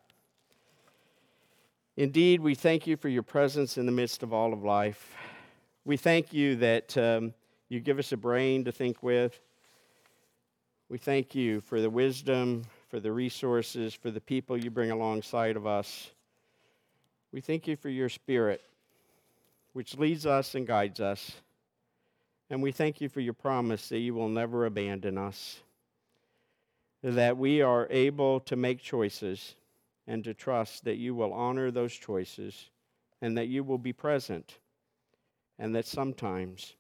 indeed, 1.97 2.40
we 2.40 2.55
thank 2.55 2.86
you 2.86 2.97
for 2.97 3.09
your 3.09 3.22
presence 3.22 3.78
in 3.78 3.86
the 3.86 3.93
midst 3.93 4.22
of 4.22 4.32
all 4.32 4.53
of 4.53 4.62
life. 4.62 5.16
We 5.84 5.97
thank 5.97 6.32
you 6.32 6.57
that 6.57 6.97
um, 6.99 7.32
you 7.68 7.80
give 7.80 7.99
us 7.99 8.12
a 8.12 8.16
brain 8.16 8.64
to 8.64 8.72
think 8.72 9.03
with. 9.03 9.40
We 10.93 10.99
thank 10.99 11.34
you 11.34 11.62
for 11.62 11.80
the 11.80 11.88
wisdom, 11.88 12.64
for 12.90 13.01
the 13.01 13.12
resources, 13.12 13.95
for 13.95 14.11
the 14.11 14.20
people 14.20 14.62
you 14.62 14.70
bring 14.70 14.90
alongside 14.90 15.57
of 15.57 15.66
us. 15.66 16.11
We 17.32 17.40
thank 17.40 17.66
you 17.66 17.76
for 17.76 17.88
your 17.88 18.11
spirit, 18.11 18.61
which 19.72 19.97
leads 19.97 20.26
us 20.26 20.55
and 20.55 20.66
guides 20.66 21.01
us. 21.01 21.32
And 22.51 22.61
we 22.61 22.72
thank 22.72 23.01
you 23.01 23.09
for 23.09 23.20
your 23.20 23.32
promise 23.32 23.88
that 23.88 24.01
you 24.01 24.12
will 24.12 24.28
never 24.28 24.66
abandon 24.66 25.16
us, 25.16 25.61
that 27.03 27.38
we 27.38 27.62
are 27.62 27.86
able 27.88 28.40
to 28.40 28.55
make 28.55 28.82
choices 28.82 29.55
and 30.07 30.22
to 30.24 30.34
trust 30.34 30.84
that 30.84 30.99
you 30.99 31.14
will 31.14 31.32
honor 31.32 31.70
those 31.70 31.95
choices 31.95 32.68
and 33.22 33.38
that 33.38 33.49
you 33.49 33.64
will 33.64 33.78
be 33.78 33.95
present, 33.95 34.59
and 35.59 35.74
that 35.74 35.86
sometimes 35.86 36.74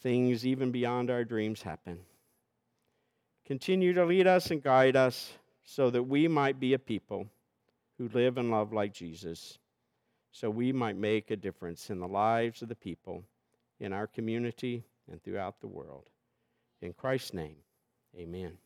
things 0.00 0.46
even 0.46 0.70
beyond 0.70 1.10
our 1.10 1.22
dreams 1.22 1.60
happen. 1.60 1.98
Continue 3.46 3.92
to 3.92 4.04
lead 4.04 4.26
us 4.26 4.50
and 4.50 4.62
guide 4.62 4.96
us 4.96 5.32
so 5.64 5.90
that 5.90 6.02
we 6.02 6.28
might 6.28 6.58
be 6.58 6.74
a 6.74 6.78
people 6.78 7.26
who 7.98 8.08
live 8.08 8.38
and 8.38 8.50
love 8.50 8.72
like 8.72 8.92
Jesus, 8.92 9.58
so 10.32 10.50
we 10.50 10.72
might 10.72 10.96
make 10.96 11.30
a 11.30 11.36
difference 11.36 11.90
in 11.90 12.00
the 12.00 12.08
lives 12.08 12.62
of 12.62 12.68
the 12.68 12.74
people 12.74 13.22
in 13.80 13.92
our 13.92 14.06
community 14.06 14.82
and 15.10 15.22
throughout 15.22 15.60
the 15.60 15.66
world. 15.66 16.08
In 16.82 16.92
Christ's 16.92 17.34
name, 17.34 17.56
amen. 18.18 18.56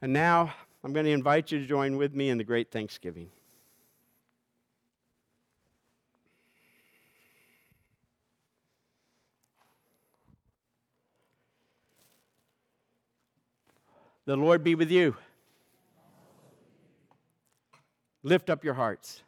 And 0.00 0.12
now 0.12 0.54
I'm 0.82 0.92
going 0.92 1.06
to 1.06 1.12
invite 1.12 1.52
you 1.52 1.58
to 1.58 1.66
join 1.66 1.96
with 1.96 2.14
me 2.14 2.30
in 2.30 2.38
the 2.38 2.44
great 2.44 2.70
Thanksgiving. 2.70 3.30
The 14.30 14.36
Lord 14.36 14.62
be 14.62 14.76
with 14.76 14.92
you. 14.92 15.16
Lift 18.22 18.48
up 18.48 18.62
your 18.62 18.74
hearts. 18.74 19.24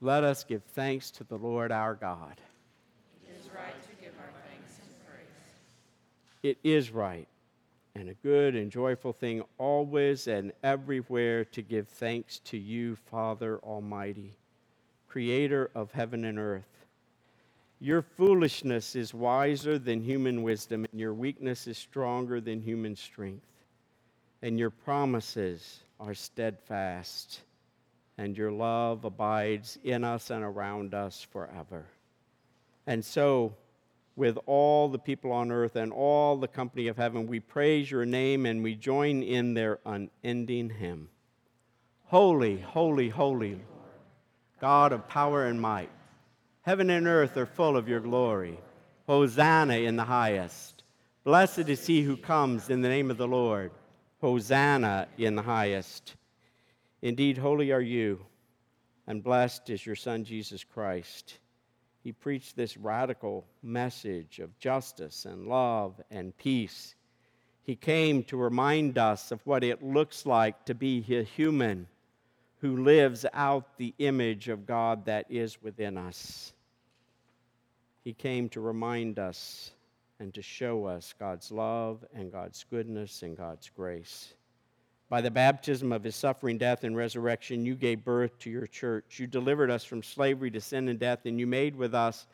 Let 0.00 0.24
us 0.24 0.42
give 0.42 0.62
thanks 0.64 1.10
to 1.10 1.24
the 1.24 1.36
Lord 1.36 1.70
our 1.70 1.94
God. 1.94 2.40
It 3.22 3.38
is 3.38 3.50
right 3.54 3.74
to 3.82 4.02
give 4.02 4.14
our 4.18 4.30
thanks 4.48 4.78
and 4.82 5.06
praise. 5.06 5.26
It 6.42 6.56
is 6.64 6.90
right 6.90 7.28
and 7.94 8.08
a 8.08 8.14
good 8.14 8.56
and 8.56 8.70
joyful 8.70 9.12
thing 9.12 9.42
always 9.58 10.26
and 10.26 10.52
everywhere 10.62 11.44
to 11.44 11.60
give 11.60 11.86
thanks 11.86 12.38
to 12.46 12.56
you, 12.56 12.96
Father 12.96 13.58
Almighty, 13.58 14.38
creator 15.06 15.70
of 15.74 15.92
heaven 15.92 16.24
and 16.24 16.38
earth. 16.38 16.81
Your 17.82 18.02
foolishness 18.02 18.94
is 18.94 19.12
wiser 19.12 19.76
than 19.76 20.00
human 20.02 20.44
wisdom, 20.44 20.86
and 20.92 21.00
your 21.00 21.12
weakness 21.12 21.66
is 21.66 21.76
stronger 21.76 22.40
than 22.40 22.60
human 22.60 22.94
strength. 22.94 23.44
And 24.40 24.56
your 24.56 24.70
promises 24.70 25.80
are 25.98 26.14
steadfast, 26.14 27.40
and 28.18 28.38
your 28.38 28.52
love 28.52 29.04
abides 29.04 29.80
in 29.82 30.04
us 30.04 30.30
and 30.30 30.44
around 30.44 30.94
us 30.94 31.26
forever. 31.32 31.86
And 32.86 33.04
so, 33.04 33.56
with 34.14 34.38
all 34.46 34.88
the 34.88 35.00
people 35.00 35.32
on 35.32 35.50
earth 35.50 35.74
and 35.74 35.92
all 35.92 36.36
the 36.36 36.46
company 36.46 36.86
of 36.86 36.96
heaven, 36.96 37.26
we 37.26 37.40
praise 37.40 37.90
your 37.90 38.06
name 38.06 38.46
and 38.46 38.62
we 38.62 38.76
join 38.76 39.24
in 39.24 39.54
their 39.54 39.80
unending 39.84 40.70
hymn. 40.70 41.08
Holy, 42.04 42.58
holy, 42.60 43.08
holy, 43.08 43.58
God 44.60 44.92
of 44.92 45.08
power 45.08 45.46
and 45.46 45.60
might, 45.60 45.90
heaven 46.62 46.90
and 46.90 47.06
earth 47.06 47.36
are 47.36 47.46
full 47.46 47.76
of 47.76 47.88
your 47.88 48.00
glory. 48.00 48.58
Hosanna 49.06 49.74
in 49.74 49.96
the 49.96 50.04
highest. 50.04 50.84
Blessed 51.24 51.68
is 51.68 51.86
he 51.86 52.02
who 52.02 52.16
comes 52.16 52.70
in 52.70 52.80
the 52.80 52.88
name 52.88 53.10
of 53.10 53.18
the 53.18 53.28
Lord. 53.28 53.72
Hosanna 54.20 55.08
in 55.18 55.34
the 55.34 55.42
highest. 55.42 56.14
Indeed, 57.02 57.36
holy 57.36 57.72
are 57.72 57.80
you, 57.80 58.24
and 59.08 59.24
blessed 59.24 59.70
is 59.70 59.84
your 59.84 59.96
Son, 59.96 60.24
Jesus 60.24 60.62
Christ. 60.62 61.38
He 62.04 62.12
preached 62.12 62.56
this 62.56 62.76
radical 62.76 63.44
message 63.62 64.38
of 64.38 64.56
justice 64.58 65.24
and 65.24 65.46
love 65.46 66.00
and 66.10 66.36
peace. 66.36 66.94
He 67.64 67.76
came 67.76 68.22
to 68.24 68.36
remind 68.36 68.98
us 68.98 69.32
of 69.32 69.44
what 69.44 69.64
it 69.64 69.82
looks 69.82 70.26
like 70.26 70.64
to 70.66 70.74
be 70.74 71.00
human 71.00 71.86
who 72.62 72.84
lives 72.84 73.26
out 73.34 73.76
the 73.76 73.92
image 73.98 74.48
of 74.48 74.66
God 74.66 75.06
that 75.06 75.26
is 75.28 75.60
within 75.60 75.98
us. 75.98 76.52
He 78.04 78.14
came 78.14 78.48
to 78.50 78.60
remind 78.60 79.18
us 79.18 79.72
and 80.20 80.32
to 80.34 80.42
show 80.42 80.86
us 80.86 81.12
God's 81.18 81.50
love 81.50 82.04
and 82.14 82.30
God's 82.30 82.64
goodness 82.70 83.22
and 83.22 83.36
God's 83.36 83.68
grace. 83.68 84.34
By 85.08 85.20
the 85.20 85.30
baptism 85.30 85.90
of 85.92 86.04
his 86.04 86.14
suffering, 86.14 86.56
death, 86.56 86.84
and 86.84 86.96
resurrection, 86.96 87.66
you 87.66 87.74
gave 87.74 88.04
birth 88.04 88.38
to 88.38 88.50
your 88.50 88.68
church. 88.68 89.18
You 89.18 89.26
delivered 89.26 89.70
us 89.70 89.84
from 89.84 90.04
slavery 90.04 90.52
to 90.52 90.60
sin 90.60 90.88
and 90.88 91.00
death, 91.00 91.26
and 91.26 91.40
you 91.40 91.48
made 91.48 91.74
with 91.74 91.96
us 91.96 92.28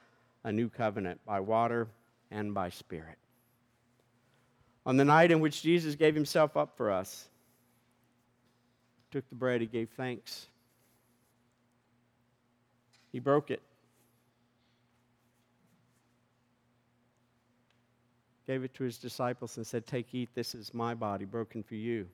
a 0.44 0.52
new 0.52 0.68
covenant 0.68 1.24
by 1.24 1.40
water 1.40 1.88
and 2.30 2.52
by 2.52 2.68
spirit. 2.68 3.16
On 4.84 4.98
the 4.98 5.06
night 5.06 5.32
in 5.32 5.40
which 5.40 5.62
Jesus 5.62 5.94
gave 5.94 6.14
himself 6.14 6.54
up 6.54 6.76
for 6.76 6.90
us, 6.90 7.30
took 9.10 9.28
the 9.28 9.34
bread, 9.34 9.60
he 9.60 9.66
gave 9.66 9.88
thanks. 9.96 10.46
He 13.12 13.18
broke 13.18 13.50
it. 13.50 13.62
Gave 18.46 18.64
it 18.64 18.74
to 18.74 18.84
his 18.84 18.98
disciples 18.98 19.56
and 19.56 19.66
said, 19.66 19.86
Take, 19.86 20.14
eat, 20.14 20.30
this 20.34 20.54
is 20.54 20.72
my 20.72 20.94
body 20.94 21.24
broken 21.24 21.62
for 21.62 21.74
you. 21.74 22.06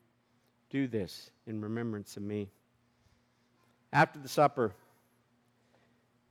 Do 0.71 0.89
this 0.89 1.31
in 1.47 1.61
remembrance 1.61 2.17
of 2.17 2.23
me. 2.23 2.49
After 3.93 4.19
the 4.19 4.29
supper, 4.29 4.73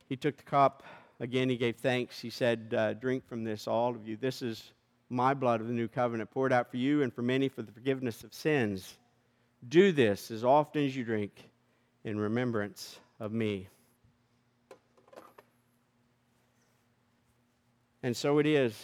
he 0.09 0.17
took 0.17 0.35
the 0.35 0.43
cup. 0.43 0.83
Again, 1.19 1.49
he 1.49 1.55
gave 1.55 1.77
thanks. 1.77 2.19
He 2.19 2.29
said, 2.29 2.73
uh, 2.77 2.93
Drink 2.93 3.25
from 3.27 3.43
this, 3.43 3.67
all 3.67 3.91
of 3.91 4.05
you. 4.05 4.17
This 4.17 4.41
is 4.41 4.73
my 5.09 5.33
blood 5.33 5.61
of 5.61 5.67
the 5.67 5.73
new 5.73 5.87
covenant, 5.87 6.31
poured 6.31 6.51
out 6.51 6.69
for 6.69 6.77
you 6.77 7.03
and 7.03 7.13
for 7.13 7.21
many 7.21 7.47
for 7.47 7.61
the 7.61 7.71
forgiveness 7.71 8.23
of 8.23 8.33
sins. 8.33 8.97
Do 9.69 9.91
this 9.91 10.31
as 10.31 10.43
often 10.43 10.85
as 10.85 10.95
you 10.95 11.03
drink 11.03 11.49
in 12.03 12.19
remembrance 12.19 12.99
of 13.19 13.31
me. 13.31 13.67
And 18.01 18.15
so 18.15 18.39
it 18.39 18.45
is 18.45 18.77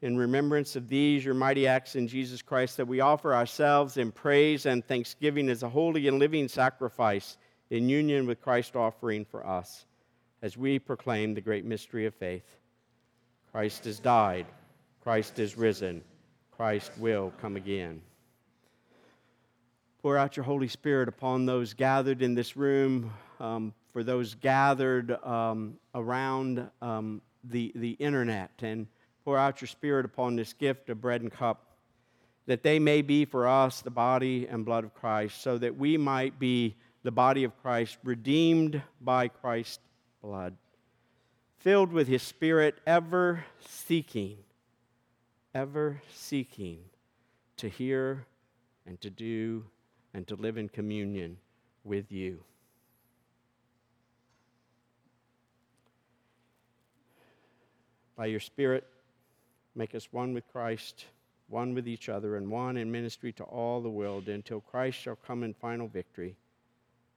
in 0.00 0.16
remembrance 0.16 0.74
of 0.76 0.88
these, 0.88 1.24
your 1.24 1.34
mighty 1.34 1.66
acts 1.66 1.94
in 1.94 2.08
Jesus 2.08 2.42
Christ, 2.42 2.78
that 2.78 2.88
we 2.88 3.00
offer 3.00 3.34
ourselves 3.34 3.98
in 3.98 4.10
praise 4.10 4.66
and 4.66 4.84
thanksgiving 4.84 5.48
as 5.48 5.62
a 5.62 5.68
holy 5.68 6.08
and 6.08 6.18
living 6.18 6.48
sacrifice 6.48 7.36
in 7.70 7.88
union 7.88 8.26
with 8.26 8.40
Christ's 8.40 8.76
offering 8.76 9.24
for 9.24 9.46
us 9.46 9.86
as 10.42 10.56
we 10.56 10.78
proclaim 10.78 11.34
the 11.34 11.40
great 11.40 11.64
mystery 11.64 12.06
of 12.06 12.14
faith. 12.14 12.56
Christ 13.52 13.84
has 13.84 14.00
died, 14.00 14.46
Christ 15.02 15.38
is 15.38 15.56
risen, 15.56 16.02
Christ 16.50 16.90
will 16.98 17.32
come 17.40 17.56
again. 17.56 18.00
Pour 20.02 20.18
out 20.18 20.36
your 20.36 20.44
Holy 20.44 20.68
Spirit 20.68 21.08
upon 21.08 21.46
those 21.46 21.74
gathered 21.74 22.22
in 22.22 22.34
this 22.34 22.56
room, 22.56 23.12
um, 23.38 23.72
for 23.92 24.02
those 24.02 24.34
gathered 24.34 25.12
um, 25.24 25.78
around 25.94 26.68
um, 26.80 27.22
the, 27.44 27.72
the 27.76 27.92
internet, 27.92 28.50
and 28.62 28.88
pour 29.24 29.38
out 29.38 29.60
your 29.60 29.68
Spirit 29.68 30.04
upon 30.04 30.34
this 30.34 30.52
gift 30.52 30.90
of 30.90 31.00
bread 31.00 31.20
and 31.20 31.30
cup, 31.30 31.76
that 32.46 32.64
they 32.64 32.78
may 32.78 33.00
be 33.00 33.24
for 33.24 33.46
us 33.46 33.80
the 33.80 33.90
body 33.90 34.48
and 34.48 34.64
blood 34.64 34.82
of 34.82 34.92
Christ, 34.92 35.40
so 35.40 35.56
that 35.58 35.76
we 35.76 35.96
might 35.96 36.38
be 36.38 36.74
the 37.04 37.12
body 37.12 37.44
of 37.44 37.56
Christ, 37.62 37.96
redeemed 38.02 38.82
by 39.00 39.28
Christ's 39.28 39.78
blood, 40.20 40.56
filled 41.58 41.92
with 41.92 42.08
His 42.08 42.22
Spirit, 42.22 42.80
ever 42.86 43.44
seeking 43.60 44.38
ever 45.54 46.00
seeking 46.12 46.78
to 47.58 47.68
hear 47.68 48.26
and 48.86 49.00
to 49.00 49.10
do 49.10 49.64
and 50.14 50.26
to 50.28 50.36
live 50.36 50.58
in 50.58 50.68
communion 50.68 51.36
with 51.84 52.10
you. 52.12 52.42
By 58.16 58.26
your 58.26 58.40
Spirit, 58.40 58.86
make 59.74 59.94
us 59.94 60.12
one 60.12 60.34
with 60.34 60.46
Christ, 60.52 61.06
one 61.48 61.74
with 61.74 61.88
each 61.88 62.08
other, 62.08 62.36
and 62.36 62.50
one 62.50 62.76
in 62.76 62.92
ministry 62.92 63.32
to 63.32 63.44
all 63.44 63.80
the 63.80 63.90
world 63.90 64.28
until 64.28 64.60
Christ 64.60 64.98
shall 64.98 65.16
come 65.16 65.42
in 65.42 65.54
final 65.54 65.88
victory 65.88 66.36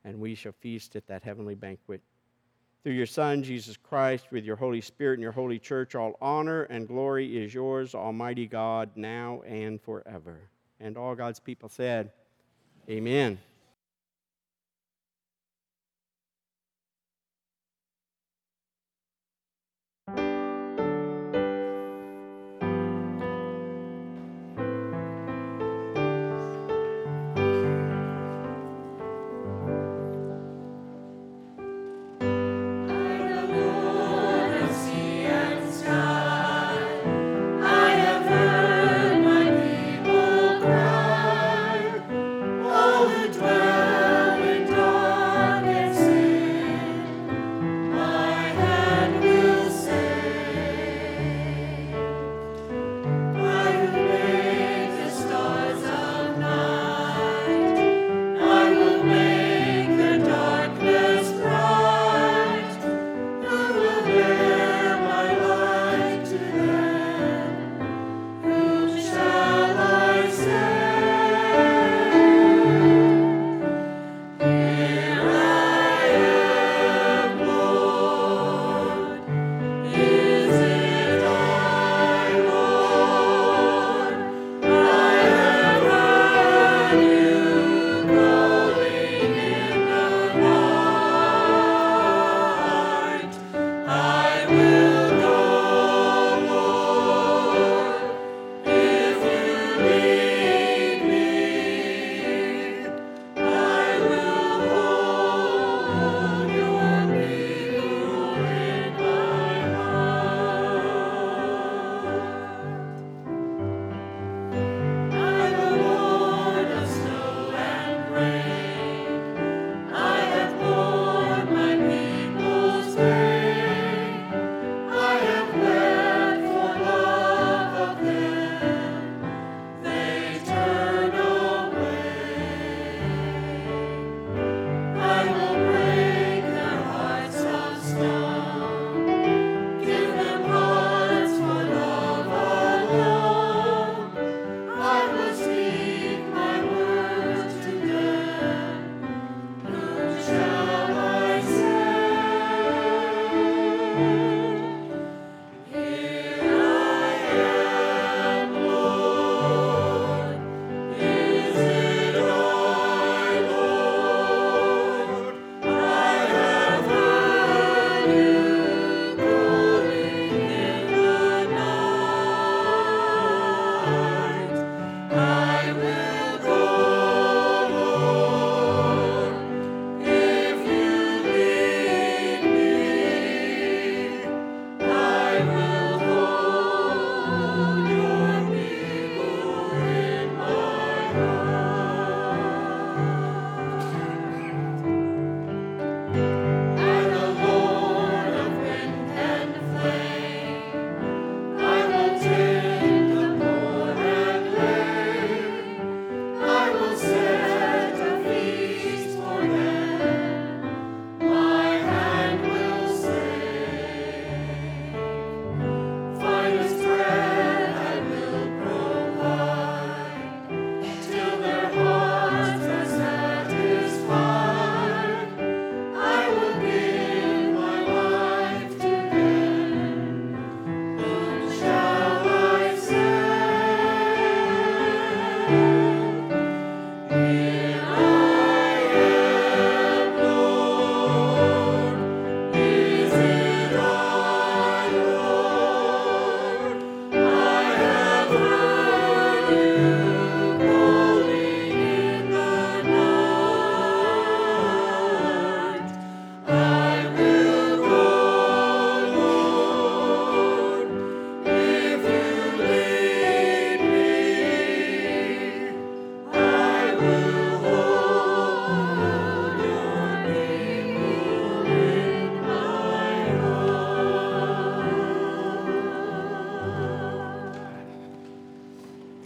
and 0.05 0.19
we 0.19 0.35
shall 0.35 0.53
feast 0.53 0.95
at 0.95 1.07
that 1.07 1.23
heavenly 1.23 1.55
banquet. 1.55 1.99
Through 2.83 2.93
your 2.93 3.07
Son, 3.07 3.41
Jesus 3.41 3.75
Christ, 3.75 4.27
with 4.31 4.45
your 4.45 4.55
Holy 4.55 4.79
Spirit 4.79 5.15
and 5.15 5.23
your 5.23 5.31
holy 5.31 5.57
church, 5.57 5.95
all 5.95 6.15
honor 6.21 6.63
and 6.63 6.87
glory 6.87 7.43
is 7.43 7.53
yours, 7.53 7.95
Almighty 7.95 8.45
God, 8.45 8.91
now 8.95 9.41
and 9.47 9.81
forever. 9.81 10.39
And 10.79 10.95
all 10.95 11.15
God's 11.15 11.39
people 11.39 11.67
said, 11.67 12.11
Amen. 12.89 13.39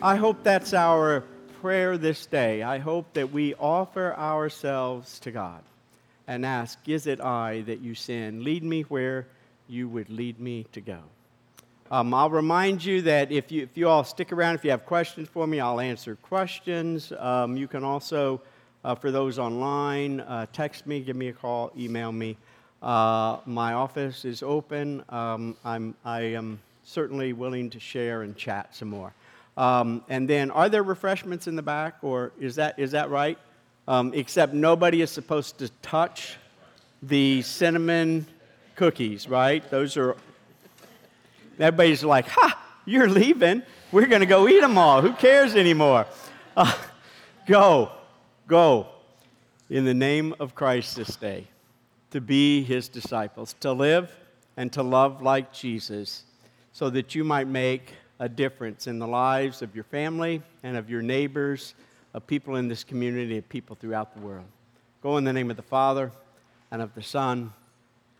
I 0.10 0.16
hope 0.16 0.41
that's 0.41 0.74
our 0.74 1.24
prayer 1.62 1.95
this 1.95 2.26
day. 2.26 2.64
I 2.64 2.80
hope 2.80 3.14
that 3.14 3.32
we 3.32 3.53
offer 3.53 4.16
ourselves 4.16 5.20
to 5.20 5.30
God 5.30 5.62
and 6.26 6.43
ask, 6.43 6.80
Is 6.89 7.05
it 7.05 7.22
I 7.22 7.62
that 7.68 7.82
you 7.82 7.93
sin? 7.93 8.43
Lead 8.43 8.64
me 8.64 8.82
where 8.82 9.28
you 9.68 9.88
would 9.88 10.10
lead 10.10 10.39
me 10.39 10.66
to 10.72 10.82
go. 10.82 10.97
Um, 11.91 12.12
I'll 12.16 12.32
remind 12.32 12.84
you 12.84 13.03
that 13.03 13.32
if 13.32 13.51
you, 13.51 13.62
if 13.62 13.78
you 13.78 13.88
all 13.88 14.03
stick 14.03 14.32
around, 14.32 14.55
if 14.55 14.64
you 14.64 14.72
have 14.72 14.84
questions 14.88 15.30
for 15.30 15.45
me, 15.45 15.60
I'll 15.60 15.80
answer 15.80 16.16
questions. 16.16 17.14
Um, 17.16 17.55
you 17.55 17.68
can 17.68 17.84
also, 17.84 18.41
uh, 18.84 18.95
for 18.95 19.12
those 19.12 19.38
online, 19.38 20.22
uh, 20.22 20.47
text 20.51 20.88
me, 20.88 21.01
give 21.01 21.18
me 21.18 21.28
a 21.28 21.34
call, 21.34 21.72
email 21.78 22.12
me. 22.12 22.36
Uh, 22.82 23.38
my 23.45 23.74
office 23.74 24.26
is 24.26 24.41
open. 24.41 25.03
Um, 25.10 25.55
I'm, 25.64 25.93
I 26.03 26.22
am 26.22 26.62
certainly 26.84 27.32
willing 27.32 27.70
to 27.70 27.80
share 27.80 28.24
and 28.24 28.36
chat 28.36 28.76
some 28.76 28.88
more. 28.88 29.14
Um, 29.60 30.03
and 30.07 30.28
then, 30.28 30.51
are 30.51 30.70
there 30.70 30.84
refreshments 30.84 31.45
in 31.45 31.55
the 31.55 31.62
back, 31.62 31.97
or 32.01 32.32
is 32.39 32.55
that, 32.55 32.80
is 32.80 32.91
that 32.91 33.10
right? 33.10 33.38
Um, 33.88 34.14
except 34.16 34.53
nobody 34.53 35.01
is 35.01 35.12
supposed 35.12 35.60
to 35.60 35.70
touch 35.82 36.38
the 37.03 37.41
cinnamon 37.41 38.26
cookies, 38.76 39.28
right? 39.28 39.70
Those 39.70 39.97
are 39.97 40.16
Everybody's 41.60 42.05
like, 42.05 42.26
ha, 42.30 42.57
you're 42.86 43.10
leaving. 43.10 43.64
We're 43.91 44.05
going 44.05 44.22
to 44.22 44.26
go 44.26 44.47
eat 44.47 44.62
them 44.62 44.78
all. 44.78 45.01
Who 45.01 45.12
cares 45.12 45.55
anymore? 45.55 46.05
Uh, 46.55 46.74
go, 47.45 47.91
go 48.47 48.88
in 49.70 49.84
the 49.84 49.93
name 49.93 50.34
of 50.39 50.55
Christ 50.55 50.95
this 50.95 51.18
day 51.18 51.47
to 52.12 52.22
be 52.22 52.64
his 52.64 52.88
disciples, 52.88 53.55
to 53.60 53.74
live 53.74 54.16
and 54.55 54.72
to 54.72 54.84
love 54.84 55.22
like 55.22 55.51
Jesus, 55.51 56.24
so 56.72 56.89
that 56.89 57.14
you 57.14 57.26
might 57.26 57.47
make 57.47 57.93
a 58.20 58.28
difference 58.28 58.88
in 58.88 58.99
the 58.99 59.07
lives 59.07 59.61
of 59.61 59.74
your 59.74 59.86
family 59.86 60.41
and 60.63 60.76
of 60.78 60.89
your 60.89 61.01
neighbors, 61.01 61.74
of 62.13 62.28
people 62.28 62.55
in 62.57 62.67
this 62.67 62.84
community, 62.84 63.38
of 63.38 63.47
people 63.49 63.76
throughout 63.76 64.13
the 64.13 64.20
world. 64.20 64.45
Go 65.01 65.17
in 65.17 65.24
the 65.24 65.34
name 65.34 65.49
of 65.49 65.55
the 65.55 65.63
Father 65.63 66.11
and 66.72 66.82
of 66.82 66.93
the 66.95 67.03
Son 67.03 67.53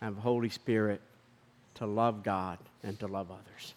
and 0.00 0.08
of 0.10 0.14
the 0.16 0.22
Holy 0.22 0.48
Spirit 0.48 1.00
to 1.74 1.86
love 1.86 2.22
God 2.22 2.58
and 2.82 2.98
to 3.00 3.06
love 3.06 3.28
others. 3.30 3.74